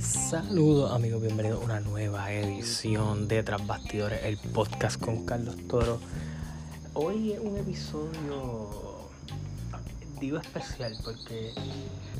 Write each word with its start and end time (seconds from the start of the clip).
Saludos 0.00 0.90
amigos, 0.90 1.22
bienvenidos 1.22 1.60
a 1.60 1.64
una 1.64 1.80
nueva 1.80 2.32
edición 2.32 3.28
de 3.28 3.44
Tras 3.44 3.64
Bastidores, 3.66 4.24
el 4.24 4.36
podcast 4.36 5.00
con 5.00 5.24
Carlos 5.24 5.56
Toro. 5.68 6.00
Hoy 6.94 7.32
es 7.32 7.38
un 7.38 7.56
episodio, 7.56 8.68
digo 10.20 10.38
especial, 10.38 10.96
porque 11.04 11.52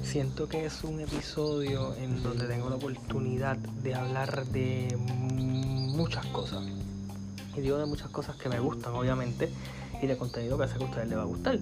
siento 0.05 0.47
que 0.49 0.67
es 0.67 0.85
un 0.85 1.01
episodio 1.01 1.97
en 1.97 2.23
donde 2.23 2.47
tengo 2.47 2.71
la 2.71 2.77
oportunidad 2.77 3.57
de 3.57 3.95
hablar 3.97 4.47
de 4.47 4.97
muchas 4.97 6.25
cosas. 6.27 6.63
Y 7.57 7.61
digo 7.61 7.79
de 7.79 7.87
muchas 7.87 8.11
cosas 8.11 8.37
que 8.37 8.49
me 8.49 8.61
gustan, 8.61 8.95
obviamente, 8.95 9.51
y 10.01 10.07
de 10.07 10.17
contenido 10.17 10.57
que 10.57 10.69
sé 10.69 10.79
que 10.79 10.85
a 10.85 10.87
ustedes 10.87 11.09
les 11.09 11.19
va 11.19 11.23
a 11.23 11.27
gustar. 11.27 11.59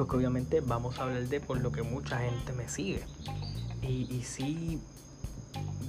Porque 0.00 0.16
obviamente 0.16 0.62
vamos 0.62 0.98
a 0.98 1.02
hablar 1.02 1.28
de 1.28 1.40
por 1.42 1.60
lo 1.60 1.70
que 1.72 1.82
mucha 1.82 2.20
gente 2.20 2.54
me 2.54 2.70
sigue. 2.70 3.02
Y, 3.82 4.08
y 4.10 4.22
sí, 4.22 4.80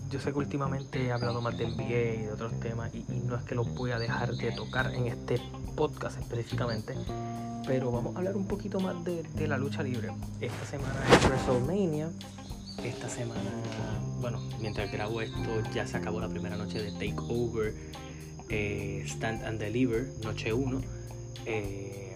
yo 0.09 0.19
sé 0.19 0.33
que 0.33 0.37
últimamente 0.37 1.05
he 1.05 1.13
hablado 1.13 1.39
más 1.39 1.57
de 1.57 1.65
NBA 1.65 1.83
y 1.83 2.17
de 2.23 2.31
otros 2.33 2.59
temas 2.59 2.93
y, 2.93 3.05
no 3.25 3.37
es 3.37 3.43
que 3.43 3.55
los 3.55 3.73
voy 3.73 3.91
a 3.91 3.99
dejar 3.99 4.35
de 4.35 4.51
tocar 4.51 4.93
en 4.93 5.07
este 5.07 5.41
podcast 5.77 6.19
específicamente, 6.19 6.93
pero 7.65 7.89
vamos 7.89 8.13
a 8.13 8.17
hablar 8.17 8.35
un 8.35 8.47
poquito 8.47 8.81
más 8.81 8.97
de, 9.05 9.47
la 9.47 9.57
lucha 9.57 9.81
libre. 9.81 10.11
Esta 10.41 10.65
semana 10.65 10.99
es 11.09 11.29
WrestleMania, 11.29 12.09
esta 12.83 13.07
semana, 13.07 13.49
bueno, 14.19 14.41
mientras 14.59 14.91
grabo 14.91 15.21
esto 15.21 15.61
ya 15.73 15.87
se 15.87 15.95
acabó 15.95 16.19
la 16.19 16.27
primera 16.27 16.57
noche 16.57 16.83
de 16.83 16.91
Takeover, 16.91 17.73
eh, 18.49 19.05
Stand 19.07 19.45
and 19.45 19.57
Deliver, 19.57 20.11
noche 20.21 20.51
1. 20.51 20.81
Eh, 21.45 22.10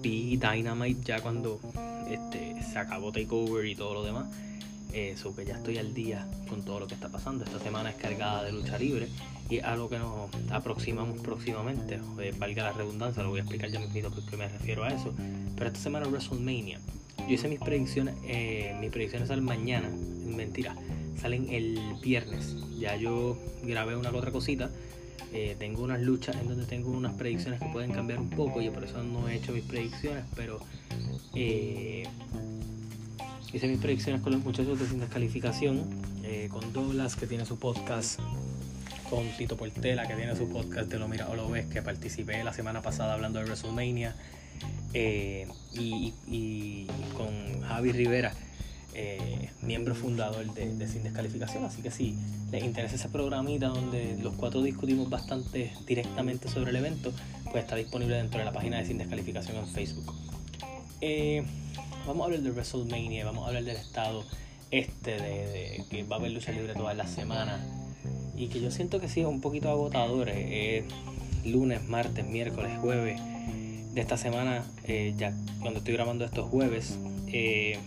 vi 0.00 0.36
Dynamite 0.36 1.02
ya 1.04 1.20
cuando 1.20 1.60
este, 2.10 2.62
se 2.62 2.78
acabó 2.78 3.12
Takeover 3.12 3.66
y 3.66 3.74
todo 3.74 3.94
lo 3.94 4.04
demás. 4.04 4.26
Eso, 4.92 5.34
que 5.36 5.44
ya 5.44 5.54
estoy 5.56 5.78
al 5.78 5.94
día 5.94 6.26
con 6.48 6.62
todo 6.62 6.80
lo 6.80 6.86
que 6.88 6.94
está 6.94 7.08
pasando. 7.08 7.44
Esta 7.44 7.60
semana 7.60 7.90
es 7.90 7.96
cargada 7.96 8.42
de 8.42 8.52
lucha 8.52 8.76
libre 8.76 9.08
y 9.48 9.60
algo 9.60 9.88
que 9.88 9.98
nos 9.98 10.30
aproximamos 10.50 11.20
próximamente. 11.20 12.00
Eh, 12.20 12.34
valga 12.36 12.64
la 12.64 12.72
redundancia, 12.72 13.22
lo 13.22 13.30
voy 13.30 13.38
a 13.38 13.42
explicar 13.42 13.70
ya 13.70 13.78
mismo 13.78 14.10
porque 14.10 14.36
me 14.36 14.48
refiero 14.48 14.82
a 14.84 14.88
eso. 14.88 15.12
Pero 15.54 15.66
esta 15.66 15.80
semana 15.80 16.06
es 16.06 16.12
WrestleMania. 16.12 16.80
Yo 17.18 17.34
hice 17.34 17.48
mis 17.48 17.60
predicciones, 17.60 18.14
eh, 18.24 18.76
mis 18.80 18.90
predicciones 18.90 19.28
salen 19.28 19.44
mañana, 19.44 19.88
mentira, 20.24 20.74
salen 21.20 21.48
el 21.50 21.78
viernes. 22.02 22.56
Ya 22.78 22.96
yo 22.96 23.38
grabé 23.62 23.94
una 23.94 24.10
otra 24.10 24.32
cosita. 24.32 24.70
Eh, 25.32 25.54
tengo 25.58 25.82
unas 25.84 26.00
luchas 26.00 26.36
en 26.36 26.48
donde 26.48 26.66
tengo 26.66 26.90
unas 26.90 27.14
predicciones 27.14 27.60
que 27.60 27.66
pueden 27.66 27.92
cambiar 27.92 28.18
un 28.18 28.30
poco 28.30 28.60
y 28.60 28.68
por 28.70 28.82
eso 28.82 29.02
no 29.02 29.28
he 29.28 29.36
hecho 29.36 29.52
mis 29.52 29.64
predicciones, 29.64 30.24
pero 30.34 30.60
eh, 31.34 32.08
Hice 33.52 33.66
mis 33.66 33.80
predicciones 33.80 34.22
con 34.22 34.32
los 34.32 34.44
muchachos 34.44 34.78
de 34.78 34.86
Sin 34.86 35.00
Descalificación, 35.00 35.84
eh, 36.22 36.48
con 36.52 36.72
Douglas, 36.72 37.16
que 37.16 37.26
tiene 37.26 37.44
su 37.44 37.58
podcast, 37.58 38.20
con 39.08 39.26
Tito 39.36 39.56
Portela, 39.56 40.06
que 40.06 40.14
tiene 40.14 40.36
su 40.36 40.48
podcast 40.48 40.88
de 40.88 41.00
Lo 41.00 41.08
Mira 41.08 41.28
o 41.28 41.34
Lo 41.34 41.50
Ves, 41.50 41.66
que 41.66 41.82
participé 41.82 42.44
la 42.44 42.52
semana 42.52 42.80
pasada 42.80 43.14
hablando 43.14 43.40
de 43.40 43.46
WrestleMania, 43.46 44.14
y, 44.94 46.86
con 47.16 47.62
Javi 47.62 47.90
Rivera, 47.90 48.32
eh, 48.94 49.50
miembro 49.62 49.94
fundador 49.94 50.52
de, 50.54 50.88
Sin 50.88 51.02
Descalificación. 51.02 51.64
Así 51.64 51.82
que 51.82 51.90
si 51.90 52.16
les 52.50 52.64
interesa 52.64 52.96
ese 52.96 53.08
programita 53.08 53.68
donde 53.68 54.16
los 54.22 54.34
cuatro 54.34 54.62
discutimos 54.62 55.08
bastante 55.08 55.72
directamente 55.86 56.48
sobre 56.48 56.70
el 56.70 56.76
evento, 56.76 57.12
pues 57.50 57.64
está 57.64 57.76
disponible 57.76 58.16
dentro 58.16 58.38
de 58.38 58.44
la 58.44 58.52
página 58.52 58.78
de 58.78 58.86
Sin 58.86 58.98
Descalificación 58.98 59.56
en 59.56 59.66
Facebook 59.66 60.14
vamos 62.06 62.22
a 62.22 62.24
hablar 62.26 62.40
de 62.40 62.50
WrestleMania, 62.50 63.24
vamos 63.24 63.44
a 63.44 63.48
hablar 63.48 63.64
del 63.64 63.76
estado 63.76 64.24
este 64.70 65.12
de, 65.12 65.84
que 65.90 66.02
va 66.04 66.16
a 66.16 66.18
haber 66.18 66.32
lucha 66.32 66.52
libre 66.52 66.74
todas 66.74 66.96
las 66.96 67.10
semanas 67.10 67.60
y 68.36 68.48
que 68.48 68.60
yo 68.60 68.70
siento 68.70 69.00
que 69.00 69.08
sí 69.08 69.20
es 69.20 69.26
un 69.26 69.40
poquito 69.40 69.68
agotador. 69.68 70.28
Eh, 70.30 70.84
lunes, 71.44 71.86
martes, 71.88 72.26
miércoles, 72.26 72.72
jueves 72.80 73.20
de 73.94 74.00
esta 74.00 74.16
semana, 74.16 74.64
eh, 74.84 75.14
ya 75.16 75.34
cuando 75.60 75.78
estoy 75.78 75.94
grabando 75.94 76.24
estos 76.24 76.48
jueves, 76.48 76.98
eh, 77.28 77.78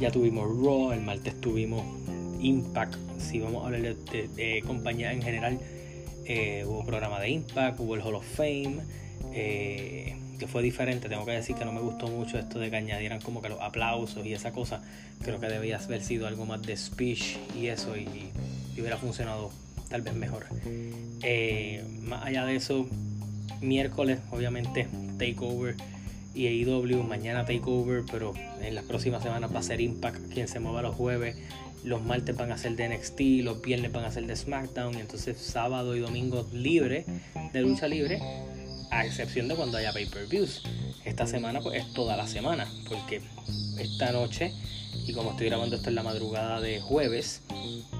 ya 0.00 0.10
tuvimos 0.10 0.48
Raw, 0.48 0.92
el 0.92 1.02
martes 1.02 1.40
tuvimos 1.40 1.84
Impact, 2.40 2.96
si 3.18 3.38
vamos 3.38 3.62
a 3.62 3.66
hablar 3.66 3.82
de, 3.82 4.28
de, 4.28 4.62
compañía 4.62 5.12
en 5.12 5.22
general, 5.22 5.60
hubo 6.66 6.84
programa 6.84 7.20
de 7.20 7.30
Impact, 7.30 7.78
hubo 7.80 7.94
el 7.94 8.00
Hall 8.00 8.14
of 8.14 8.26
Fame 8.26 8.80
que 10.40 10.48
fue 10.48 10.62
diferente. 10.62 11.08
Tengo 11.08 11.24
que 11.24 11.32
decir 11.32 11.54
que 11.54 11.64
no 11.64 11.72
me 11.72 11.80
gustó 11.80 12.08
mucho 12.08 12.38
esto 12.38 12.58
de 12.58 12.70
que 12.70 12.76
añadieran 12.76 13.20
como 13.20 13.40
que 13.40 13.48
los 13.48 13.60
aplausos 13.60 14.26
y 14.26 14.32
esa 14.32 14.50
cosa. 14.50 14.82
Creo 15.22 15.38
que 15.38 15.46
debía 15.46 15.76
haber 15.76 16.02
sido 16.02 16.26
algo 16.26 16.46
más 16.46 16.62
de 16.62 16.76
speech 16.76 17.36
y 17.56 17.66
eso 17.66 17.96
y, 17.96 18.32
hubiera 18.80 18.96
funcionado 18.96 19.50
tal 19.90 20.00
vez 20.00 20.14
mejor. 20.14 20.46
Eh, 21.22 21.84
más 22.00 22.24
allá 22.24 22.46
de 22.46 22.56
eso, 22.56 22.88
miércoles 23.60 24.18
obviamente 24.30 24.88
Takeover 25.18 25.76
y 26.34 26.64
AEW, 26.64 27.02
mañana 27.02 27.44
Takeover, 27.44 28.04
pero 28.10 28.34
en 28.60 28.74
las 28.74 28.84
próximas 28.84 29.22
semanas 29.22 29.54
va 29.54 29.60
a 29.60 29.62
ser 29.62 29.80
Impact 29.80 30.32
quien 30.32 30.48
se 30.48 30.60
mueva 30.60 30.82
los 30.82 30.94
jueves. 30.94 31.36
Los 31.82 32.02
martes 32.02 32.36
van 32.36 32.52
a 32.52 32.58
ser 32.58 32.76
de 32.76 32.88
NXT, 32.88 33.20
los 33.44 33.62
viernes 33.62 33.90
van 33.90 34.04
a 34.04 34.10
ser 34.10 34.26
de 34.26 34.36
SmackDown, 34.36 34.94
y 34.94 35.00
entonces 35.00 35.38
sábado 35.38 35.96
y 35.96 36.00
domingo 36.00 36.46
libre, 36.52 37.06
de 37.52 37.60
lucha 37.62 37.88
libre 37.88 38.20
a 38.90 39.06
excepción 39.06 39.48
de 39.48 39.54
cuando 39.54 39.78
haya 39.78 39.92
pay-per-views. 39.92 40.62
Esta 41.04 41.26
semana 41.26 41.60
pues 41.60 41.82
es 41.82 41.92
toda 41.94 42.16
la 42.16 42.26
semana, 42.26 42.66
porque 42.88 43.22
esta 43.78 44.12
noche, 44.12 44.52
y 45.06 45.12
como 45.12 45.30
estoy 45.30 45.46
grabando 45.46 45.76
esto 45.76 45.88
en 45.88 45.94
la 45.94 46.02
madrugada 46.02 46.60
de 46.60 46.80
jueves, 46.80 47.42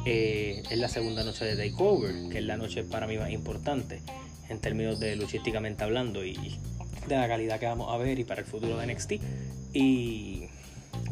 eh, 0.05 0.63
es 0.69 0.79
la 0.79 0.89
segunda 0.89 1.25
noche 1.25 1.45
de 1.45 1.57
Takeover, 1.57 2.29
que 2.31 2.39
es 2.39 2.45
la 2.45 2.57
noche 2.57 2.83
para 2.85 3.07
mí 3.07 3.17
más 3.17 3.31
importante 3.31 4.03
en 4.49 4.61
términos 4.61 4.99
de 4.99 5.17
luchísticamente 5.17 5.85
hablando 5.85 6.25
y 6.25 6.59
de 7.07 7.17
la 7.17 7.29
calidad 7.29 7.59
que 7.59 7.67
vamos 7.67 7.93
a 7.93 7.97
ver 7.97 8.19
y 8.19 8.25
para 8.25 8.41
el 8.41 8.47
futuro 8.47 8.77
de 8.79 8.93
NXT. 8.93 9.13
Y 9.73 10.45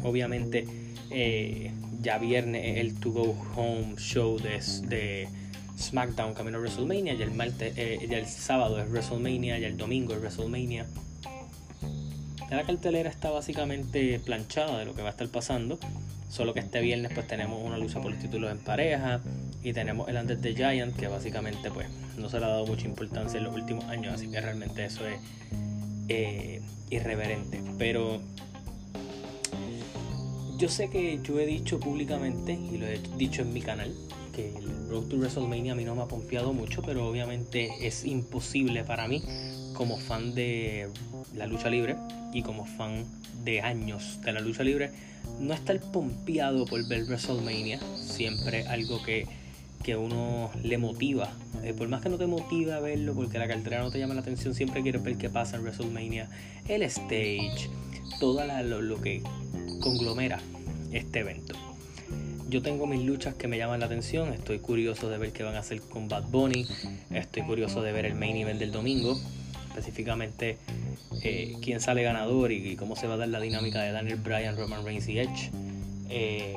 obviamente 0.03 0.65
eh, 1.11 1.71
ya 2.01 2.17
viernes 2.17 2.77
el 2.77 2.95
To 2.99 3.11
Go 3.11 3.35
Home 3.55 3.95
Show 3.97 4.39
de, 4.39 4.61
de 4.87 5.27
SmackDown 5.79 6.33
camino 6.33 6.57
a 6.57 6.61
WrestleMania, 6.61 7.13
y 7.13 7.21
el, 7.21 7.31
martes, 7.31 7.73
eh, 7.77 8.07
el 8.09 8.27
sábado 8.27 8.79
es 8.79 8.89
WrestleMania, 8.89 9.57
y 9.59 9.63
el 9.63 9.77
domingo 9.77 10.13
es 10.13 10.19
WrestleMania. 10.19 10.85
la 12.49 12.63
cartelera 12.63 13.09
está 13.09 13.31
básicamente 13.31 14.19
planchada 14.19 14.79
de 14.79 14.85
lo 14.85 14.93
que 14.93 15.01
va 15.01 15.09
a 15.09 15.11
estar 15.11 15.27
pasando, 15.29 15.79
solo 16.29 16.53
que 16.53 16.59
este 16.59 16.81
viernes 16.81 17.11
pues 17.13 17.27
tenemos 17.27 17.63
una 17.63 17.77
lucha 17.77 18.01
por 18.01 18.11
los 18.11 18.19
títulos 18.19 18.51
en 18.51 18.59
pareja 18.59 19.19
y 19.63 19.73
tenemos 19.73 20.07
el 20.09 20.17
Under 20.17 20.39
the 20.39 20.53
Giant 20.53 20.95
que 20.95 21.07
básicamente 21.07 21.71
pues 21.71 21.87
no 22.17 22.29
se 22.29 22.39
le 22.39 22.45
ha 22.45 22.49
dado 22.49 22.67
mucha 22.67 22.85
importancia 22.85 23.39
en 23.39 23.45
los 23.45 23.55
últimos 23.55 23.85
años, 23.85 24.13
así 24.13 24.29
que 24.29 24.39
realmente 24.39 24.85
eso 24.85 25.07
es 25.07 25.19
eh, 26.09 26.61
irreverente. 26.89 27.61
Pero 27.77 28.21
yo 30.57 30.67
sé 30.67 30.89
que 30.89 31.19
yo 31.23 31.39
he 31.39 31.45
dicho 31.45 31.79
públicamente 31.79 32.53
y 32.53 32.77
lo 32.77 32.87
he 32.87 32.99
dicho 33.17 33.43
en 33.43 33.53
mi 33.53 33.61
canal 33.61 33.95
el 34.39 34.89
Road 34.89 35.07
to 35.07 35.17
WrestleMania 35.17 35.73
a 35.73 35.75
mí 35.75 35.83
no 35.83 35.95
me 35.95 36.01
ha 36.01 36.05
pompeado 36.05 36.53
mucho, 36.53 36.81
pero 36.81 37.07
obviamente 37.07 37.69
es 37.81 38.05
imposible 38.05 38.83
para 38.83 39.07
mí, 39.07 39.23
como 39.73 39.97
fan 39.97 40.33
de 40.33 40.89
la 41.35 41.47
lucha 41.47 41.69
libre 41.69 41.95
y 42.33 42.41
como 42.41 42.65
fan 42.65 43.05
de 43.43 43.61
años 43.61 44.19
de 44.23 44.33
la 44.33 44.39
lucha 44.39 44.63
libre, 44.63 44.91
no 45.39 45.53
estar 45.53 45.79
pompeado 45.91 46.65
por 46.65 46.85
ver 46.87 47.03
WrestleMania. 47.05 47.79
Siempre 48.01 48.67
algo 48.67 49.01
que, 49.03 49.27
que 49.83 49.95
uno 49.95 50.51
le 50.63 50.77
motiva. 50.77 51.31
Eh, 51.63 51.73
por 51.73 51.87
más 51.87 52.01
que 52.01 52.09
no 52.09 52.17
te 52.17 52.27
motive 52.27 52.73
a 52.73 52.79
verlo, 52.79 53.13
porque 53.13 53.37
la 53.39 53.47
cartera 53.47 53.79
no 53.81 53.91
te 53.91 53.99
llama 53.99 54.13
la 54.13 54.21
atención, 54.21 54.53
siempre 54.53 54.81
quieres 54.81 55.03
ver 55.03 55.17
qué 55.17 55.29
pasa 55.29 55.57
en 55.57 55.63
WrestleMania, 55.63 56.29
el 56.67 56.83
stage, 56.83 57.69
todo 58.19 58.45
lo 58.63 59.01
que 59.01 59.21
conglomera 59.81 60.39
este 60.91 61.19
evento 61.19 61.55
yo 62.49 62.61
tengo 62.61 62.87
mis 62.87 63.05
luchas 63.05 63.35
que 63.35 63.47
me 63.47 63.57
llaman 63.57 63.79
la 63.79 63.85
atención. 63.85 64.33
Estoy 64.33 64.59
curioso 64.59 65.09
de 65.09 65.17
ver 65.17 65.31
qué 65.31 65.43
van 65.43 65.55
a 65.55 65.59
hacer 65.59 65.81
con 65.81 66.07
Bad 66.07 66.25
Bunny. 66.29 66.65
Estoy 67.11 67.43
curioso 67.43 67.81
de 67.81 67.91
ver 67.91 68.05
el 68.05 68.15
main 68.15 68.35
event 68.35 68.59
del 68.59 68.71
domingo. 68.71 69.19
Específicamente 69.69 70.57
eh, 71.21 71.55
quién 71.61 71.79
sale 71.79 72.01
ganador 72.01 72.51
y, 72.51 72.75
cómo 72.75 72.95
se 72.95 73.07
va 73.07 73.13
a 73.13 73.17
dar 73.17 73.27
la 73.27 73.39
dinámica 73.39 73.81
de 73.81 73.91
Daniel 73.91 74.17
Bryan, 74.17 74.57
Roman 74.57 74.83
Reigns 74.83 75.07
y 75.07 75.19
Edge. 75.19 75.51
Eh, 76.09 76.55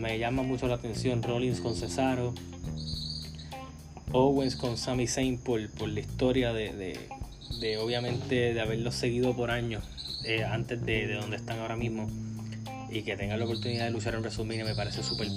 me 0.00 0.18
llama 0.18 0.42
mucho 0.42 0.66
la 0.66 0.76
atención 0.76 1.22
Rollins 1.22 1.60
con 1.60 1.76
Cesaro. 1.76 2.34
Owens 4.12 4.56
con 4.56 4.76
Sami 4.76 5.06
Zayn 5.06 5.38
por, 5.38 5.60
la 5.60 6.00
historia 6.00 6.52
de, 6.52 6.98
obviamente 7.80 8.54
de 8.54 8.60
haberlos 8.60 8.94
seguido 8.96 9.36
por 9.36 9.50
años 9.50 9.84
eh, 10.24 10.42
antes 10.42 10.84
de, 10.84 11.06
de 11.06 11.14
donde 11.14 11.36
están 11.36 11.60
ahora 11.60 11.76
mismo 11.76 12.08
y 12.90 13.02
que 13.02 13.16
tengan 13.16 13.38
la 13.38 13.44
oportunidad 13.44 13.84
de 13.84 13.92
luchar 13.92 14.14
en 14.14 14.20
WrestleMania 14.20 14.64
me 14.64 14.74
parece 14.74 15.02
súper 15.02 15.28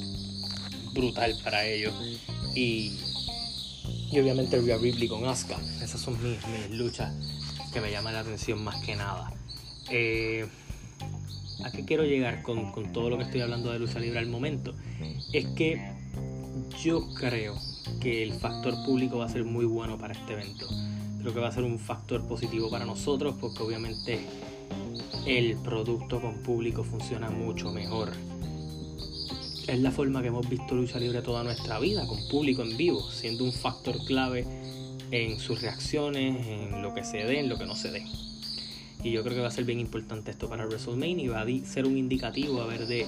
brutal 0.93 1.35
para 1.43 1.65
ellos. 1.65 1.93
Y, 2.55 2.97
y 4.11 4.19
obviamente 4.19 4.59
Rhea 4.59 4.77
Ripley 4.77 5.07
con 5.07 5.25
Asuka. 5.25 5.59
Esas 5.83 6.01
son 6.01 6.13
mis, 6.23 6.39
mis 6.47 6.77
luchas 6.77 7.13
que 7.71 7.81
me 7.81 7.91
llaman 7.91 8.13
la 8.13 8.21
atención 8.21 8.63
más 8.63 8.83
que 8.83 8.95
nada. 8.95 9.31
Eh, 9.91 10.47
¿A 11.63 11.71
qué 11.71 11.85
quiero 11.85 12.03
llegar 12.03 12.41
con, 12.41 12.91
todo 12.91 13.09
lo 13.09 13.17
que 13.17 13.23
estoy 13.23 13.41
hablando 13.41 13.71
de 13.71 13.79
lucha 13.79 13.99
libre 13.99 14.19
al 14.19 14.27
momento? 14.27 14.73
Es 15.31 15.45
que 15.55 15.79
yo 16.83 17.13
creo 17.13 17.55
que 17.99 18.23
el 18.23 18.33
factor 18.33 18.73
público 18.85 19.19
va 19.19 19.25
a 19.25 19.29
ser 19.29 19.43
muy 19.43 19.65
bueno 19.65 19.97
para 19.97 20.13
este 20.13 20.33
evento. 20.33 20.67
Creo 21.19 21.33
que 21.33 21.39
va 21.39 21.47
a 21.47 21.51
ser 21.51 21.63
un 21.63 21.79
factor 21.79 22.27
positivo 22.27 22.69
para 22.69 22.85
nosotros 22.85 23.35
porque 23.39 23.63
obviamente 23.63 24.19
el 25.25 25.55
producto 25.57 26.19
con 26.19 26.43
público 26.43 26.83
funciona 26.83 27.29
mucho 27.29 27.71
mejor. 27.71 28.11
Es 29.67 29.79
la 29.79 29.91
forma 29.91 30.21
que 30.21 30.27
hemos 30.27 30.49
visto 30.49 30.75
lucha 30.75 30.99
libre 30.99 31.21
toda 31.21 31.43
nuestra 31.43 31.79
vida, 31.79 32.05
con 32.05 32.19
público 32.27 32.63
en 32.63 32.75
vivo, 32.75 33.09
siendo 33.09 33.45
un 33.45 33.53
factor 33.53 34.03
clave 34.05 34.45
en 35.11 35.39
sus 35.39 35.61
reacciones, 35.61 36.45
en 36.45 36.81
lo 36.81 36.93
que 36.93 37.05
se 37.05 37.17
dé, 37.17 37.39
en 37.39 37.47
lo 37.47 37.57
que 37.57 37.65
no 37.65 37.75
se 37.75 37.91
dé. 37.91 38.03
Y 39.03 39.11
yo 39.11 39.21
creo 39.23 39.35
que 39.35 39.41
va 39.41 39.49
a 39.49 39.51
ser 39.51 39.65
bien 39.65 39.79
importante 39.79 40.31
esto 40.31 40.47
para 40.47 40.65
WrestleMania 40.65 41.25
y 41.25 41.27
va 41.27 41.41
a 41.41 41.65
ser 41.65 41.85
un 41.85 41.97
indicativo 41.97 42.61
a 42.61 42.67
ver 42.67 42.87
de 42.87 43.05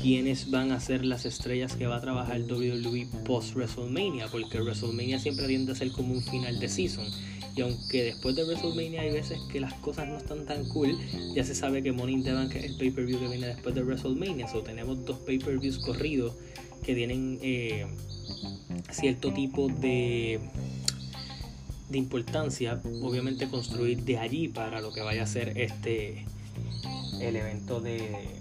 quiénes 0.00 0.50
van 0.50 0.72
a 0.72 0.80
ser 0.80 1.04
las 1.04 1.26
estrellas 1.26 1.76
que 1.76 1.86
va 1.86 1.96
a 1.96 2.00
trabajar 2.00 2.40
WWE 2.40 3.06
post 3.26 3.54
WrestleMania, 3.54 4.28
porque 4.28 4.60
WrestleMania 4.60 5.18
siempre 5.18 5.46
tiende 5.46 5.72
a 5.72 5.74
ser 5.74 5.92
como 5.92 6.14
un 6.14 6.22
final 6.22 6.58
de 6.58 6.68
season. 6.68 7.04
Y 7.56 7.60
aunque 7.60 8.02
después 8.02 8.34
de 8.34 8.44
WrestleMania 8.44 9.02
hay 9.02 9.12
veces 9.12 9.38
que 9.52 9.60
las 9.60 9.74
cosas 9.74 10.08
no 10.08 10.16
están 10.16 10.44
tan 10.44 10.64
cool, 10.70 10.98
ya 11.34 11.44
se 11.44 11.54
sabe 11.54 11.82
que 11.82 11.92
Money 11.92 12.14
in 12.14 12.24
the 12.24 12.32
Bank 12.32 12.54
es 12.56 12.64
el 12.64 12.76
pay-per-view 12.76 13.20
que 13.20 13.28
viene 13.28 13.46
después 13.46 13.74
de 13.74 13.82
WrestleMania. 13.82 14.48
So 14.48 14.62
tenemos 14.62 15.04
dos 15.04 15.18
pay-per-views 15.20 15.78
corridos 15.78 16.34
que 16.82 16.94
tienen 16.94 17.38
eh, 17.42 17.86
cierto 18.90 19.32
tipo 19.32 19.68
de 19.68 20.40
de 21.94 21.98
importancia, 21.98 22.80
obviamente 23.02 23.48
construir 23.48 24.02
de 24.02 24.18
allí 24.18 24.48
para 24.48 24.80
lo 24.80 24.92
que 24.92 25.00
vaya 25.00 25.22
a 25.22 25.26
ser 25.26 25.56
este 25.56 26.26
el 27.20 27.36
evento 27.36 27.80
de, 27.80 28.40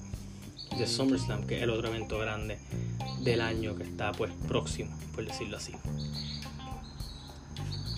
de 0.76 0.88
SummerSlam, 0.88 1.46
que 1.46 1.58
es 1.58 1.62
el 1.64 1.70
otro 1.70 1.90
evento 1.90 2.18
grande 2.18 2.58
del 3.22 3.42
año 3.42 3.76
que 3.76 3.84
está 3.84 4.12
pues 4.12 4.32
próximo, 4.48 4.98
por 5.14 5.26
decirlo 5.26 5.58
así. 5.58 5.74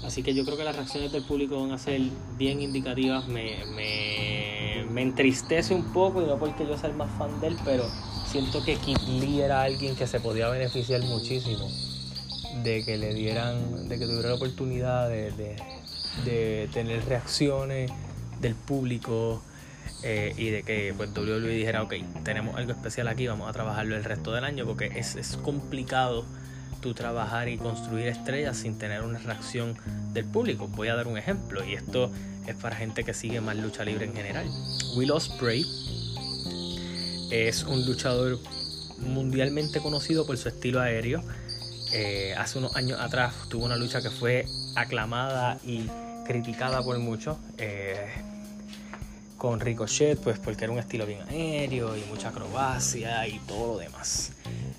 Así 0.03 0.23
que 0.23 0.33
yo 0.33 0.43
creo 0.43 0.57
que 0.57 0.65
las 0.65 0.75
reacciones 0.75 1.13
del 1.13 1.23
público 1.23 1.59
van 1.61 1.71
a 1.71 1.77
ser 1.77 2.01
bien 2.37 2.61
indicativas. 2.61 3.27
Me, 3.27 3.65
me, 3.77 4.85
me 4.91 5.01
entristece 5.01 5.73
un 5.73 5.85
poco, 5.93 6.21
y 6.21 6.25
no 6.25 6.37
porque 6.37 6.67
yo 6.67 6.77
sea 6.77 6.89
el 6.89 6.97
más 6.97 7.09
fan 7.17 7.39
de 7.39 7.47
él, 7.47 7.57
pero 7.63 7.85
siento 8.29 8.61
que 8.63 8.75
Kid 8.75 8.97
Lee 9.21 9.39
era 9.39 9.63
alguien 9.63 9.95
que 9.95 10.05
se 10.05 10.19
podía 10.19 10.49
beneficiar 10.49 11.01
muchísimo 11.03 11.69
de 12.63 12.83
que 12.83 12.97
le 12.97 13.13
dieran, 13.13 13.87
de 13.87 13.99
que 13.99 14.05
tuviera 14.05 14.29
la 14.29 14.35
oportunidad 14.35 15.09
de, 15.09 15.55
tener 16.73 17.05
reacciones 17.05 17.91
del 18.39 18.55
público 18.55 19.41
eh, 20.03 20.33
y 20.37 20.49
de 20.49 20.63
que 20.63 20.93
pues 20.95 21.09
WWE 21.15 21.49
dijera, 21.49 21.83
ok, 21.83 21.93
tenemos 22.23 22.55
algo 22.55 22.71
especial 22.71 23.07
aquí, 23.07 23.27
vamos 23.27 23.49
a 23.49 23.53
trabajarlo 23.53 23.95
el 23.95 24.03
resto 24.03 24.31
del 24.31 24.43
año 24.43 24.65
porque 24.65 24.91
es, 24.95 25.15
es 25.15 25.37
complicado 25.37 26.25
tú 26.81 26.93
trabajar 26.93 27.49
y 27.49 27.57
construir 27.57 28.07
estrellas 28.07 28.57
sin 28.57 28.77
tener 28.77 29.01
una 29.01 29.19
reacción 29.19 29.75
del 30.13 30.25
público. 30.25 30.67
Voy 30.67 30.87
a 30.87 30.95
dar 30.95 31.07
un 31.07 31.17
ejemplo 31.17 31.65
y 31.65 31.73
esto 31.73 32.11
es 32.47 32.55
para 32.55 32.75
gente 32.75 33.03
que 33.03 33.13
sigue 33.13 33.41
más 33.41 33.57
lucha 33.57 33.83
libre 33.83 34.05
en 34.05 34.13
general. 34.13 34.47
Will 34.95 35.11
Ospreay 35.11 35.65
es 37.31 37.63
un 37.63 37.85
luchador 37.85 38.39
mundialmente 38.99 39.79
conocido 39.79 40.25
por 40.25 40.37
su 40.37 40.47
estilo 40.47 40.79
aéreo 40.79 41.23
eh, 41.91 42.33
hace 42.37 42.57
unos 42.57 42.75
años 42.75 42.99
atrás 42.99 43.33
tuvo 43.49 43.65
una 43.65 43.75
lucha 43.75 44.01
que 44.01 44.09
fue 44.09 44.45
aclamada 44.75 45.59
y 45.65 45.87
criticada 46.25 46.81
por 46.83 46.97
muchos. 46.99 47.37
Eh, 47.57 48.07
con 49.37 49.59
Ricochet, 49.59 50.17
pues 50.19 50.39
porque 50.39 50.63
era 50.63 50.73
un 50.73 50.79
estilo 50.79 51.05
bien 51.05 51.19
aéreo 51.27 51.95
y 51.95 52.01
mucha 52.05 52.29
acrobacia 52.29 53.27
y 53.27 53.39
todo 53.39 53.73
lo 53.73 53.77
demás. 53.77 54.31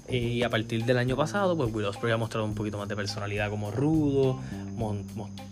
Y 0.09 0.43
a 0.43 0.51
partir 0.51 0.85
del 0.85 0.99
año 0.99 1.17
pasado, 1.17 1.57
pues 1.57 1.73
Will 1.73 1.87
Ospreay 1.87 2.15
ha 2.15 2.17
mostrado 2.17 2.47
un 2.47 2.55
poquito 2.55 2.79
más 2.79 2.89
de 2.89 2.97
personalidad 2.97 3.51
como 3.51 3.71
rudo, 3.71 4.41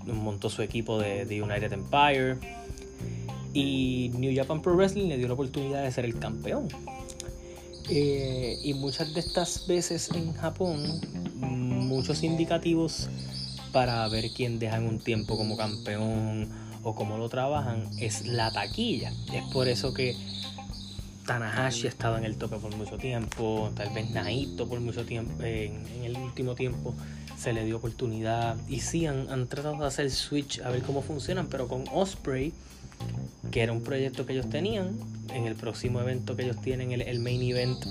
montó 0.06 0.48
su 0.48 0.62
equipo 0.62 0.98
de, 0.98 1.26
de, 1.26 1.42
United 1.42 1.72
Empire 1.72 2.38
y 3.52 4.10
New 4.14 4.34
Japan 4.34 4.62
Pro 4.62 4.74
Wrestling 4.74 5.08
le 5.08 5.16
dio 5.16 5.28
la 5.28 5.34
oportunidad 5.34 5.82
de 5.82 5.92
ser 5.92 6.04
el 6.04 6.18
campeón. 6.18 6.68
Eh, 7.88 8.58
y 8.62 8.74
muchas 8.74 9.12
de 9.12 9.20
estas 9.20 9.66
veces 9.66 10.10
en 10.14 10.32
Japón, 10.34 11.00
muchos 11.40 12.22
indicativos 12.22 13.08
para 13.72 14.06
ver 14.08 14.30
quién 14.34 14.58
dejan 14.58 14.86
un 14.86 15.00
tiempo 15.00 15.36
como 15.36 15.56
campeón 15.56 16.48
o 16.82 16.94
cómo 16.94 17.18
lo 17.18 17.28
trabajan 17.28 17.90
es 17.98 18.26
la 18.26 18.50
taquilla. 18.52 19.12
Es 19.32 19.42
por 19.52 19.68
eso 19.68 19.92
que 19.92 20.16
Tanahashi 21.26 21.86
ha 21.86 21.90
estado 21.90 22.16
en 22.18 22.24
el 22.24 22.36
tope 22.36 22.56
por 22.56 22.74
mucho 22.76 22.96
tiempo, 22.96 23.70
tal 23.74 23.92
vez 23.92 24.10
Naito 24.10 24.68
por 24.68 24.80
mucho 24.80 25.04
tiempo, 25.04 25.42
en, 25.42 25.86
el 26.04 26.16
último 26.16 26.54
tiempo 26.54 26.94
se 27.36 27.52
le 27.52 27.64
dio 27.64 27.78
oportunidad 27.78 28.56
y 28.68 28.80
sí 28.80 29.06
han, 29.06 29.28
han, 29.30 29.48
tratado 29.48 29.76
de 29.78 29.86
hacer 29.86 30.10
switch 30.10 30.60
a 30.60 30.70
ver 30.70 30.82
cómo 30.82 31.02
funcionan, 31.02 31.48
pero 31.48 31.66
con 31.66 31.84
Osprey 31.92 32.52
que 33.50 33.62
era 33.62 33.72
un 33.72 33.82
proyecto 33.82 34.26
que 34.26 34.32
ellos 34.32 34.48
tenían. 34.48 34.98
En 35.32 35.46
el 35.46 35.56
próximo 35.56 36.00
evento 36.00 36.36
que 36.36 36.42
ellos 36.42 36.60
tienen, 36.60 36.92
el, 36.92 37.18
main 37.18 37.42
event, 37.42 37.84